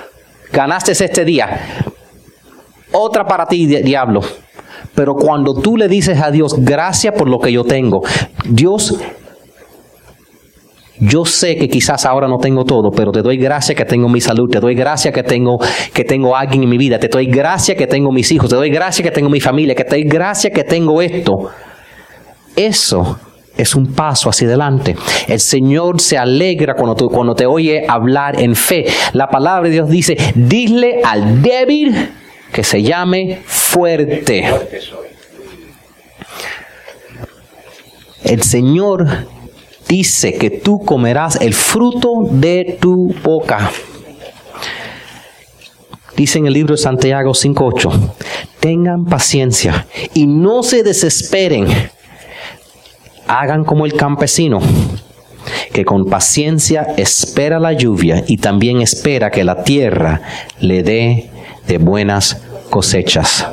ganaste 0.54 0.93
este 0.93 1.26
día. 1.26 1.60
Otra 2.93 3.28
para 3.28 3.45
ti, 3.48 3.66
diablo. 3.66 4.22
Pero 4.96 5.16
cuando 5.16 5.54
tú 5.54 5.78
le 5.78 5.88
dices 5.88 6.22
a 6.22 6.32
Dios, 6.32 6.56
gracias 6.58 7.14
por 7.18 7.30
lo 7.30 7.40
que 7.40 7.52
yo 7.52 7.64
tengo, 7.64 8.02
Dios 8.50 8.98
yo 11.00 11.26
sé 11.26 11.58
que 11.58 11.68
quizás 11.68 12.06
ahora 12.06 12.28
no 12.28 12.38
tengo 12.38 12.64
todo, 12.64 12.90
pero 12.90 13.12
te 13.12 13.22
doy 13.22 13.38
gracias 13.38 13.78
que 13.78 13.86
tengo 13.86 14.10
mi 14.10 14.20
salud, 14.20 14.50
te 14.50 14.60
doy 14.60 14.74
gracias 14.74 15.14
que 15.14 15.24
tengo, 15.24 15.60
que 15.94 16.04
tengo 16.04 16.36
alguien 16.36 16.64
en 16.64 16.70
mi 16.70 16.78
vida, 16.78 16.98
te 16.98 17.08
doy 17.08 17.28
gracias 17.28 17.78
que 17.78 17.86
tengo 17.86 18.12
mis 18.12 18.32
hijos, 18.32 18.50
te 18.50 18.56
doy 18.56 18.72
gracias 18.72 19.08
que 19.08 19.14
tengo 19.14 19.30
mi 19.30 19.40
familia, 19.40 19.76
que 19.76 19.84
te 19.84 19.96
doy 19.96 20.06
gracias 20.06 20.52
que 20.54 20.64
tengo 20.64 21.02
esto. 21.02 21.52
Eso 22.56 23.20
es 23.56 23.76
un 23.76 23.94
paso 23.94 24.30
hacia 24.30 24.48
adelante. 24.48 24.96
El 25.28 25.40
Señor 25.40 26.02
se 26.02 26.18
alegra 26.18 26.74
cuando, 26.74 26.96
cuando 27.10 27.36
te 27.36 27.46
oye 27.46 27.86
hablar 27.88 28.42
en 28.42 28.56
fe. 28.56 28.86
La 29.14 29.28
palabra 29.28 29.70
de 29.70 29.76
Dios 29.76 29.90
dice, 29.90 30.18
dile 30.34 31.02
al 31.04 31.44
débil 31.44 32.10
que 32.52 32.64
se 32.64 32.82
llame 32.82 33.41
fuerte. 33.45 34.45
El 38.24 38.43
Señor 38.43 39.28
dice 39.88 40.34
que 40.34 40.50
tú 40.50 40.84
comerás 40.84 41.38
el 41.39 41.54
fruto 41.54 42.28
de 42.30 42.78
tu 42.82 43.14
boca. 43.24 43.72
Dice 46.16 46.39
en 46.39 46.48
el 46.48 46.54
libro 46.54 46.76
de 46.76 46.82
Santiago 46.82 47.32
5.8, 47.32 48.14
tengan 48.60 49.06
paciencia 49.06 49.86
y 50.14 50.26
no 50.26 50.64
se 50.64 50.84
desesperen. 50.84 51.68
Hagan 53.28 53.64
como 53.64 53.86
el 53.86 53.93
campesino, 53.93 54.60
que 55.74 55.86
con 55.86 56.06
paciencia 56.06 56.88
espera 56.98 57.60
la 57.60 57.74
lluvia 57.74 58.24
y 58.26 58.38
también 58.38 58.82
espera 58.82 59.30
que 59.30 59.43
la 59.43 59.64
tierra 59.64 60.22
le 60.60 60.82
dé 60.82 61.30
de 61.68 61.78
buenas 61.78 62.41
cosechas. 62.70 63.45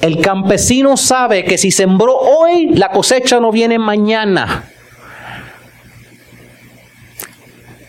El 0.00 0.20
campesino 0.20 0.96
sabe 0.96 1.44
que 1.44 1.58
si 1.58 1.70
sembró 1.70 2.16
hoy, 2.16 2.70
la 2.70 2.90
cosecha 2.90 3.38
no 3.38 3.52
viene 3.52 3.78
mañana. 3.78 4.64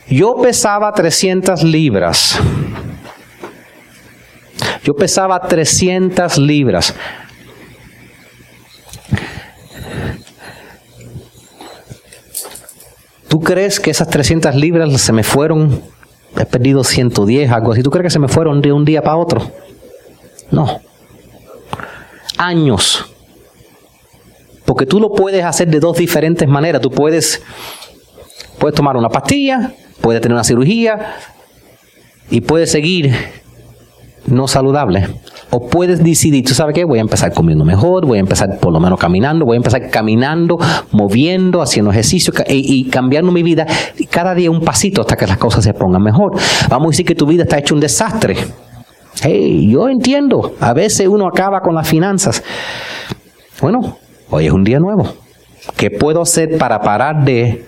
Yo 0.09 0.35
pesaba 0.41 0.93
300 0.93 1.63
libras. 1.63 2.37
Yo 4.83 4.95
pesaba 4.95 5.39
300 5.39 6.37
libras. 6.37 6.93
¿Tú 13.29 13.39
crees 13.39 13.79
que 13.79 13.91
esas 13.91 14.09
300 14.09 14.53
libras 14.55 14.99
se 14.99 15.13
me 15.13 15.23
fueron? 15.23 15.81
He 16.38 16.45
perdido 16.45 16.84
110, 16.84 17.51
algo 17.51 17.73
así. 17.73 17.84
¿Tú 17.84 17.91
crees 17.91 18.05
que 18.05 18.09
se 18.09 18.19
me 18.19 18.27
fueron 18.27 18.61
de 18.61 18.71
un 18.71 18.86
día 18.86 19.01
para 19.01 19.17
otro? 19.17 19.51
No 20.49 20.82
años. 22.41 23.05
Porque 24.65 24.86
tú 24.86 24.99
lo 24.99 25.11
puedes 25.11 25.43
hacer 25.43 25.67
de 25.67 25.79
dos 25.79 25.97
diferentes 25.97 26.47
maneras. 26.47 26.82
Tú 26.82 26.89
puedes, 26.89 27.41
puedes 28.59 28.75
tomar 28.75 28.97
una 28.97 29.09
pastilla, 29.09 29.73
puedes 30.01 30.21
tener 30.21 30.34
una 30.34 30.43
cirugía 30.43 31.17
y 32.29 32.41
puedes 32.41 32.71
seguir 32.71 33.13
no 34.32 34.47
saludable. 34.47 35.07
O 35.49 35.67
puedes 35.67 36.03
decidir, 36.03 36.45
tú 36.45 36.53
sabes 36.53 36.73
qué, 36.73 36.86
voy 36.86 36.99
a 36.99 37.01
empezar 37.01 37.34
comiendo 37.34 37.65
mejor, 37.65 38.05
voy 38.05 38.17
a 38.17 38.21
empezar 38.21 38.57
por 38.59 38.71
lo 38.71 38.79
menos 38.79 38.99
caminando, 38.99 39.45
voy 39.45 39.55
a 39.55 39.57
empezar 39.57 39.89
caminando, 39.89 40.57
moviendo, 40.91 41.61
haciendo 41.61 41.91
ejercicio 41.91 42.34
y, 42.47 42.79
y 42.79 42.89
cambiando 42.89 43.32
mi 43.32 43.43
vida 43.43 43.67
cada 44.09 44.36
día 44.36 44.51
un 44.51 44.61
pasito 44.61 45.01
hasta 45.01 45.15
que 45.15 45.27
las 45.27 45.38
cosas 45.38 45.63
se 45.63 45.73
pongan 45.73 46.03
mejor. 46.03 46.34
Vamos 46.69 46.88
a 46.88 46.89
decir 46.91 47.05
que 47.05 47.15
tu 47.15 47.25
vida 47.25 47.43
está 47.43 47.57
hecho 47.57 47.73
un 47.73 47.82
desastre. 47.82 48.36
Hey, 49.23 49.69
yo 49.69 49.89
entiendo, 49.89 50.55
a 50.59 50.73
veces 50.73 51.07
uno 51.07 51.27
acaba 51.27 51.61
con 51.61 51.75
las 51.75 51.88
finanzas. 51.88 52.43
Bueno, 53.61 53.97
hoy 54.29 54.47
es 54.47 54.51
un 54.51 54.63
día 54.63 54.79
nuevo. 54.79 55.13
¿Qué 55.77 55.91
puedo 55.91 56.21
hacer 56.21 56.57
para 56.57 56.82
parar 56.82 57.23
de, 57.23 57.65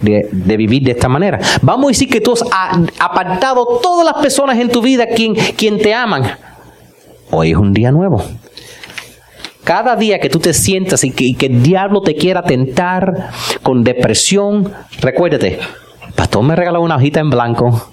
de, 0.00 0.56
vivir 0.56 0.82
de 0.82 0.92
esta 0.92 1.08
manera? 1.08 1.38
Vamos 1.62 1.86
a 1.86 1.88
decir 1.88 2.08
que 2.08 2.20
tú 2.20 2.32
has 2.32 2.44
apartado 2.98 3.80
todas 3.82 4.04
las 4.04 4.22
personas 4.22 4.58
en 4.58 4.70
tu 4.70 4.82
vida 4.82 5.06
quien, 5.06 5.34
quien 5.34 5.78
te 5.78 5.94
aman. 5.94 6.24
Hoy 7.30 7.52
es 7.52 7.56
un 7.56 7.72
día 7.72 7.90
nuevo. 7.92 8.24
Cada 9.64 9.94
día 9.94 10.18
que 10.18 10.30
tú 10.30 10.38
te 10.38 10.52
sientas 10.52 11.04
y 11.04 11.12
que, 11.12 11.46
el 11.46 11.62
diablo 11.62 12.00
te 12.00 12.16
quiera 12.16 12.42
tentar 12.42 13.30
con 13.62 13.84
depresión, 13.84 14.72
recuérdate, 15.00 15.60
pastor 16.16 16.42
me 16.42 16.56
regaló 16.56 16.80
una 16.82 16.96
hojita 16.96 17.20
en 17.20 17.30
blanco. 17.30 17.92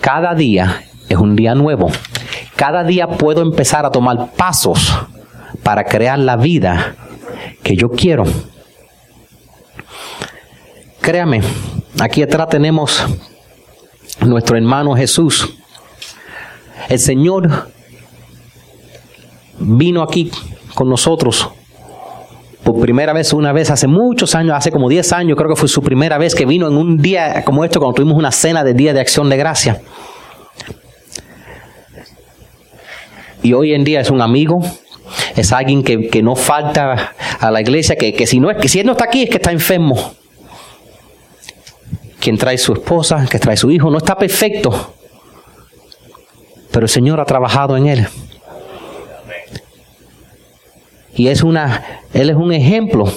Cada 0.00 0.34
día 0.34 0.82
es 1.08 1.16
un 1.16 1.34
día 1.34 1.54
nuevo. 1.54 1.90
Cada 2.56 2.84
día 2.84 3.08
puedo 3.08 3.42
empezar 3.42 3.84
a 3.86 3.90
tomar 3.90 4.32
pasos 4.36 4.94
para 5.62 5.84
crear 5.84 6.18
la 6.18 6.36
vida 6.36 6.94
que 7.62 7.74
yo 7.74 7.90
quiero. 7.90 8.24
Créame, 11.00 11.40
aquí 12.00 12.22
atrás 12.22 12.48
tenemos 12.48 13.04
nuestro 14.20 14.56
hermano 14.56 14.94
Jesús. 14.94 15.56
El 16.88 16.98
Señor 16.98 17.70
vino 19.58 20.02
aquí 20.02 20.30
con 20.74 20.88
nosotros 20.88 21.48
por 22.62 22.80
primera 22.80 23.12
vez, 23.12 23.32
una 23.32 23.52
vez 23.52 23.70
hace 23.70 23.86
muchos 23.86 24.34
años, 24.34 24.54
hace 24.54 24.70
como 24.70 24.88
10 24.88 25.12
años, 25.12 25.36
creo 25.36 25.48
que 25.48 25.56
fue 25.56 25.68
su 25.68 25.82
primera 25.82 26.18
vez 26.18 26.34
que 26.34 26.44
vino 26.44 26.68
en 26.68 26.76
un 26.76 26.98
día 26.98 27.42
como 27.44 27.64
este, 27.64 27.78
cuando 27.78 27.94
tuvimos 27.94 28.18
una 28.18 28.30
cena 28.30 28.62
de 28.62 28.74
Día 28.74 28.92
de 28.92 29.00
Acción 29.00 29.28
de 29.28 29.36
Gracia. 29.36 29.80
y 33.42 33.52
hoy 33.52 33.74
en 33.74 33.84
día 33.84 34.00
es 34.00 34.10
un 34.10 34.20
amigo, 34.20 34.60
es 35.36 35.52
alguien 35.52 35.82
que, 35.82 36.22
no 36.22 36.36
falta 36.36 37.14
a 37.38 37.50
la 37.50 37.60
iglesia, 37.60 37.96
que, 37.96 38.26
si, 38.26 38.40
no 38.40 38.50
es, 38.50 38.58
que 38.58 38.68
si 38.68 38.80
él 38.80 38.86
no 38.86 38.92
está 38.92 39.04
aquí 39.04 39.22
es 39.22 39.30
que 39.30 39.36
está 39.36 39.52
enfermo. 39.52 40.14
Quien 42.20 42.36
trae 42.36 42.58
su 42.58 42.74
esposa, 42.74 43.26
que 43.28 43.38
trae 43.38 43.56
su 43.56 43.70
hijo, 43.70 43.90
no 43.90 43.98
está 43.98 44.16
perfecto, 44.16 44.94
pero 46.70 46.84
el 46.84 46.90
Señor 46.90 47.18
ha 47.20 47.24
trabajado 47.24 47.76
en 47.76 47.86
él. 47.88 48.06
Y 51.14 51.28
es 51.28 51.42
una, 51.42 52.02
Él 52.12 52.30
es 52.30 52.36
un 52.36 52.52
ejemplo 52.52 53.12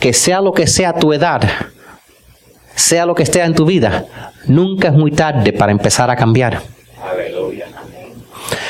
que 0.00 0.12
sea 0.12 0.40
lo 0.40 0.52
que 0.52 0.66
sea 0.66 0.92
tu 0.92 1.12
edad, 1.12 1.42
sea 2.74 3.06
lo 3.06 3.14
que 3.14 3.22
esté 3.22 3.42
en 3.42 3.54
tu 3.54 3.64
vida, 3.64 4.06
nunca 4.46 4.88
es 4.88 4.94
muy 4.94 5.10
tarde 5.10 5.52
para 5.52 5.72
empezar 5.72 6.10
a 6.10 6.16
cambiar. 6.16 6.62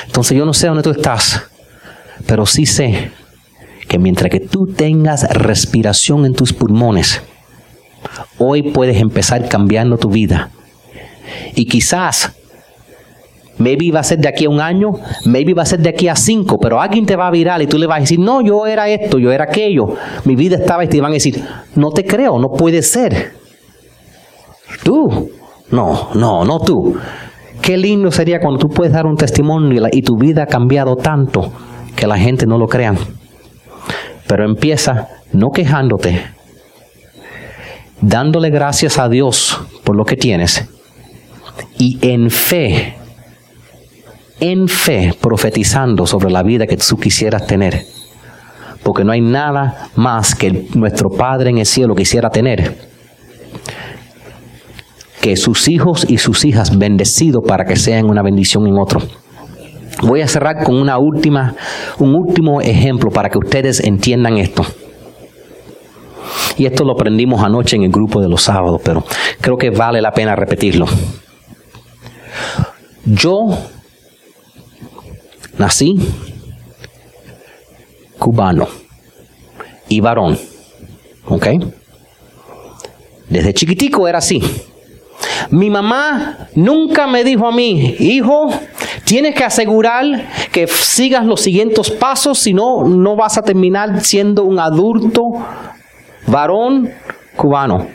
Entonces 0.06 0.36
yo 0.36 0.44
no 0.44 0.54
sé 0.54 0.68
dónde 0.68 0.82
tú 0.82 0.90
estás, 0.90 1.42
pero 2.26 2.46
sí 2.46 2.66
sé 2.66 3.10
que 3.88 3.98
mientras 3.98 4.30
que 4.30 4.40
tú 4.40 4.66
tengas 4.66 5.28
respiración 5.30 6.24
en 6.26 6.34
tus 6.34 6.52
pulmones, 6.52 7.22
hoy 8.38 8.70
puedes 8.72 9.00
empezar 9.00 9.48
cambiando 9.48 9.98
tu 9.98 10.08
vida. 10.08 10.50
Y 11.54 11.66
quizás 11.66 12.36
Maybe 13.58 13.90
va 13.90 14.00
a 14.00 14.04
ser 14.04 14.18
de 14.18 14.28
aquí 14.28 14.44
a 14.44 14.50
un 14.50 14.60
año, 14.60 14.92
maybe 15.24 15.54
va 15.54 15.62
a 15.62 15.66
ser 15.66 15.80
de 15.80 15.88
aquí 15.88 16.08
a 16.08 16.16
cinco, 16.16 16.58
pero 16.58 16.80
alguien 16.80 17.06
te 17.06 17.16
va 17.16 17.26
a 17.26 17.30
virar 17.30 17.62
y 17.62 17.66
tú 17.66 17.78
le 17.78 17.86
vas 17.86 17.98
a 17.98 18.00
decir, 18.00 18.18
no, 18.18 18.42
yo 18.42 18.66
era 18.66 18.88
esto, 18.88 19.18
yo 19.18 19.32
era 19.32 19.44
aquello, 19.44 19.94
mi 20.24 20.36
vida 20.36 20.56
estaba 20.56 20.84
y 20.84 21.00
van 21.00 21.12
a 21.12 21.14
decir, 21.14 21.42
no 21.74 21.90
te 21.90 22.04
creo, 22.04 22.38
no 22.38 22.50
puede 22.50 22.82
ser. 22.82 23.32
Tú, 24.82 25.30
no, 25.70 26.10
no, 26.14 26.44
no 26.44 26.58
tú. 26.60 26.96
Qué 27.62 27.78
lindo 27.78 28.10
sería 28.10 28.40
cuando 28.40 28.58
tú 28.58 28.68
puedes 28.68 28.92
dar 28.92 29.06
un 29.06 29.16
testimonio 29.16 29.82
y 29.90 30.02
tu 30.02 30.16
vida 30.18 30.42
ha 30.42 30.46
cambiado 30.46 30.96
tanto 30.96 31.50
que 31.96 32.06
la 32.06 32.18
gente 32.18 32.46
no 32.46 32.58
lo 32.58 32.66
crea. 32.66 32.94
Pero 34.28 34.44
empieza 34.44 35.08
no 35.32 35.48
quejándote, 35.50 36.22
dándole 38.00 38.50
gracias 38.50 38.98
a 38.98 39.08
Dios 39.08 39.60
por 39.84 39.96
lo 39.96 40.04
que 40.04 40.16
tienes 40.16 40.64
y 41.78 41.98
en 42.02 42.30
fe 42.30 42.96
en 44.40 44.68
fe 44.68 45.14
profetizando 45.20 46.06
sobre 46.06 46.30
la 46.30 46.42
vida 46.42 46.66
que 46.66 46.76
tú 46.76 46.96
quisieras 46.96 47.46
tener. 47.46 47.84
Porque 48.82 49.04
no 49.04 49.12
hay 49.12 49.20
nada 49.20 49.88
más 49.96 50.34
que 50.34 50.68
nuestro 50.74 51.10
Padre 51.10 51.50
en 51.50 51.58
el 51.58 51.66
cielo 51.66 51.94
quisiera 51.94 52.30
tener. 52.30 52.76
Que 55.20 55.36
sus 55.36 55.68
hijos 55.68 56.06
y 56.08 56.18
sus 56.18 56.44
hijas 56.44 56.76
bendecidos 56.78 57.42
para 57.46 57.64
que 57.64 57.76
sean 57.76 58.08
una 58.08 58.22
bendición 58.22 58.66
en 58.66 58.78
otro. 58.78 59.00
Voy 60.02 60.20
a 60.20 60.28
cerrar 60.28 60.62
con 60.62 60.76
una 60.76 60.98
última, 60.98 61.54
un 61.98 62.14
último 62.14 62.60
ejemplo 62.60 63.10
para 63.10 63.30
que 63.30 63.38
ustedes 63.38 63.80
entiendan 63.80 64.36
esto. 64.36 64.64
Y 66.58 66.66
esto 66.66 66.84
lo 66.84 66.92
aprendimos 66.92 67.42
anoche 67.42 67.76
en 67.76 67.82
el 67.82 67.90
grupo 67.90 68.20
de 68.20 68.28
los 68.28 68.42
sábados, 68.42 68.80
pero 68.84 69.04
creo 69.40 69.58
que 69.58 69.70
vale 69.70 70.00
la 70.00 70.12
pena 70.12 70.34
repetirlo. 70.34 70.86
Yo 73.04 73.56
Nací 75.58 75.98
cubano 78.18 78.68
y 79.88 80.00
varón. 80.00 80.38
¿Ok? 81.28 81.46
Desde 83.28 83.54
chiquitico 83.54 84.06
era 84.06 84.18
así. 84.18 84.42
Mi 85.50 85.70
mamá 85.70 86.48
nunca 86.54 87.06
me 87.06 87.24
dijo 87.24 87.46
a 87.46 87.52
mí, 87.52 87.96
hijo, 87.98 88.50
tienes 89.04 89.34
que 89.34 89.44
asegurar 89.44 90.04
que 90.52 90.66
sigas 90.66 91.24
los 91.24 91.40
siguientes 91.40 91.90
pasos, 91.90 92.38
si 92.38 92.52
no, 92.52 92.84
no 92.84 93.16
vas 93.16 93.38
a 93.38 93.42
terminar 93.42 94.02
siendo 94.02 94.44
un 94.44 94.58
adulto 94.58 95.32
varón 96.26 96.92
cubano. 97.36 97.86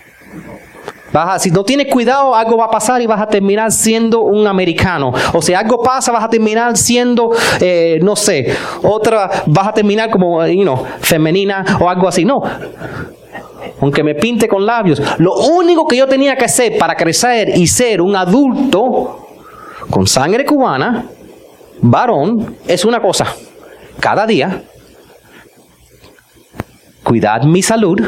Vas 1.11 1.41
si 1.41 1.51
no 1.51 1.63
tienes 1.63 1.87
cuidado, 1.91 2.33
algo 2.33 2.57
va 2.57 2.65
a 2.65 2.69
pasar 2.69 3.01
y 3.01 3.07
vas 3.07 3.21
a 3.21 3.27
terminar 3.27 3.71
siendo 3.71 4.21
un 4.21 4.47
americano. 4.47 5.11
O 5.33 5.41
si 5.41 5.53
algo 5.53 5.81
pasa, 5.83 6.11
vas 6.11 6.23
a 6.23 6.29
terminar 6.29 6.77
siendo, 6.77 7.31
eh, 7.59 7.99
no 8.01 8.15
sé, 8.15 8.55
otra, 8.83 9.29
vas 9.45 9.67
a 9.67 9.73
terminar 9.73 10.09
como, 10.09 10.45
you 10.47 10.63
know, 10.63 10.85
femenina 11.01 11.65
o 11.79 11.89
algo 11.89 12.07
así. 12.07 12.23
No. 12.23 12.41
Aunque 13.81 14.03
me 14.03 14.15
pinte 14.15 14.47
con 14.47 14.65
labios. 14.65 15.01
Lo 15.17 15.33
único 15.35 15.85
que 15.87 15.97
yo 15.97 16.07
tenía 16.07 16.35
que 16.35 16.45
hacer 16.45 16.77
para 16.77 16.95
crecer 16.95 17.57
y 17.57 17.67
ser 17.67 18.01
un 18.01 18.15
adulto 18.15 19.27
con 19.89 20.07
sangre 20.07 20.45
cubana, 20.45 21.05
varón, 21.81 22.55
es 22.67 22.85
una 22.85 23.01
cosa. 23.01 23.25
Cada 23.99 24.25
día, 24.25 24.63
cuidar 27.11 27.45
mi 27.45 27.61
salud 27.61 28.01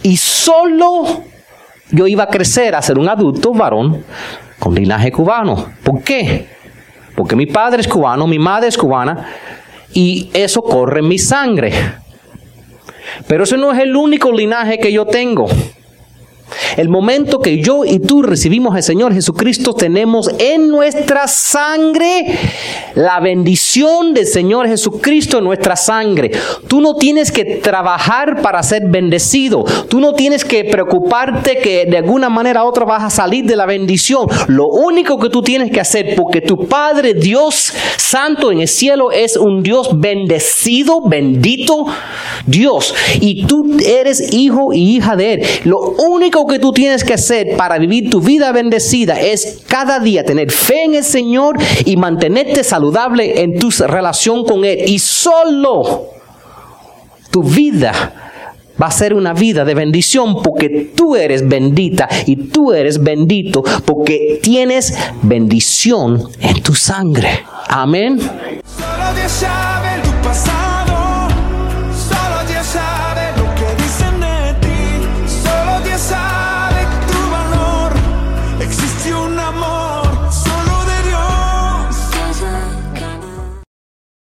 y 0.00 0.16
solo 0.16 1.24
yo 1.90 2.06
iba 2.06 2.22
a 2.22 2.28
crecer 2.28 2.76
a 2.76 2.82
ser 2.82 3.00
un 3.00 3.08
adulto 3.08 3.52
varón 3.52 4.04
con 4.60 4.76
linaje 4.76 5.10
cubano. 5.10 5.72
¿Por 5.82 6.04
qué? 6.04 6.46
Porque 7.16 7.34
mi 7.34 7.46
padre 7.46 7.80
es 7.80 7.88
cubano, 7.88 8.28
mi 8.28 8.38
madre 8.38 8.68
es 8.68 8.78
cubana 8.78 9.26
y 9.92 10.30
eso 10.32 10.62
corre 10.62 11.00
en 11.00 11.08
mi 11.08 11.18
sangre. 11.18 11.72
Pero 13.26 13.42
eso 13.42 13.56
no 13.56 13.72
es 13.72 13.80
el 13.80 13.96
único 13.96 14.30
linaje 14.30 14.78
que 14.78 14.92
yo 14.92 15.04
tengo. 15.04 15.48
El 16.76 16.88
momento 16.88 17.40
que 17.40 17.58
yo 17.58 17.84
y 17.84 17.98
tú 17.98 18.22
recibimos 18.22 18.74
al 18.74 18.82
Señor 18.82 19.14
Jesucristo, 19.14 19.74
tenemos 19.74 20.30
en 20.38 20.68
nuestra 20.68 21.28
sangre 21.28 22.26
la 22.94 23.20
bendición 23.20 24.14
del 24.14 24.26
Señor 24.26 24.66
Jesucristo 24.68 25.38
en 25.38 25.44
nuestra 25.44 25.76
sangre. 25.76 26.30
Tú 26.68 26.80
no 26.80 26.96
tienes 26.96 27.30
que 27.32 27.44
trabajar 27.56 28.42
para 28.42 28.62
ser 28.62 28.82
bendecido. 28.88 29.64
Tú 29.88 30.00
no 30.00 30.14
tienes 30.14 30.44
que 30.44 30.64
preocuparte 30.64 31.58
que 31.58 31.86
de 31.86 31.98
alguna 31.98 32.28
manera 32.28 32.64
u 32.64 32.68
otra 32.68 32.84
vas 32.84 33.02
a 33.04 33.10
salir 33.10 33.44
de 33.44 33.56
la 33.56 33.66
bendición. 33.66 34.26
Lo 34.48 34.68
único 34.68 35.18
que 35.18 35.30
tú 35.30 35.42
tienes 35.42 35.70
que 35.70 35.80
hacer, 35.80 36.14
porque 36.16 36.40
tu 36.40 36.66
Padre 36.66 37.14
Dios 37.14 37.72
Santo 37.96 38.52
en 38.52 38.60
el 38.60 38.68
cielo 38.68 39.10
es 39.10 39.36
un 39.36 39.62
Dios 39.62 39.98
bendecido, 39.98 41.00
bendito 41.00 41.86
Dios. 42.46 42.94
Y 43.20 43.46
tú 43.46 43.76
eres 43.84 44.32
hijo 44.32 44.72
y 44.72 44.96
hija 44.96 45.16
de 45.16 45.34
Él. 45.34 45.46
Lo 45.64 45.80
único 45.80 46.33
que 46.42 46.58
tú 46.58 46.72
tienes 46.72 47.04
que 47.04 47.14
hacer 47.14 47.56
para 47.56 47.78
vivir 47.78 48.10
tu 48.10 48.20
vida 48.20 48.50
bendecida 48.50 49.20
es 49.20 49.62
cada 49.68 50.00
día 50.00 50.24
tener 50.24 50.50
fe 50.50 50.84
en 50.84 50.96
el 50.96 51.04
Señor 51.04 51.56
y 51.84 51.96
mantenerte 51.96 52.64
saludable 52.64 53.42
en 53.42 53.58
tu 53.58 53.70
relación 53.86 54.44
con 54.44 54.64
Él. 54.64 54.80
Y 54.88 54.98
solo 54.98 56.08
tu 57.30 57.44
vida 57.44 58.12
va 58.80 58.86
a 58.88 58.90
ser 58.90 59.14
una 59.14 59.32
vida 59.32 59.64
de 59.64 59.74
bendición 59.74 60.42
porque 60.42 60.92
tú 60.96 61.14
eres 61.14 61.48
bendita 61.48 62.08
y 62.26 62.36
tú 62.48 62.72
eres 62.72 63.02
bendito 63.02 63.62
porque 63.84 64.40
tienes 64.42 64.96
bendición 65.22 66.28
en 66.40 66.62
tu 66.62 66.74
sangre. 66.74 67.44
Amén. 67.68 68.18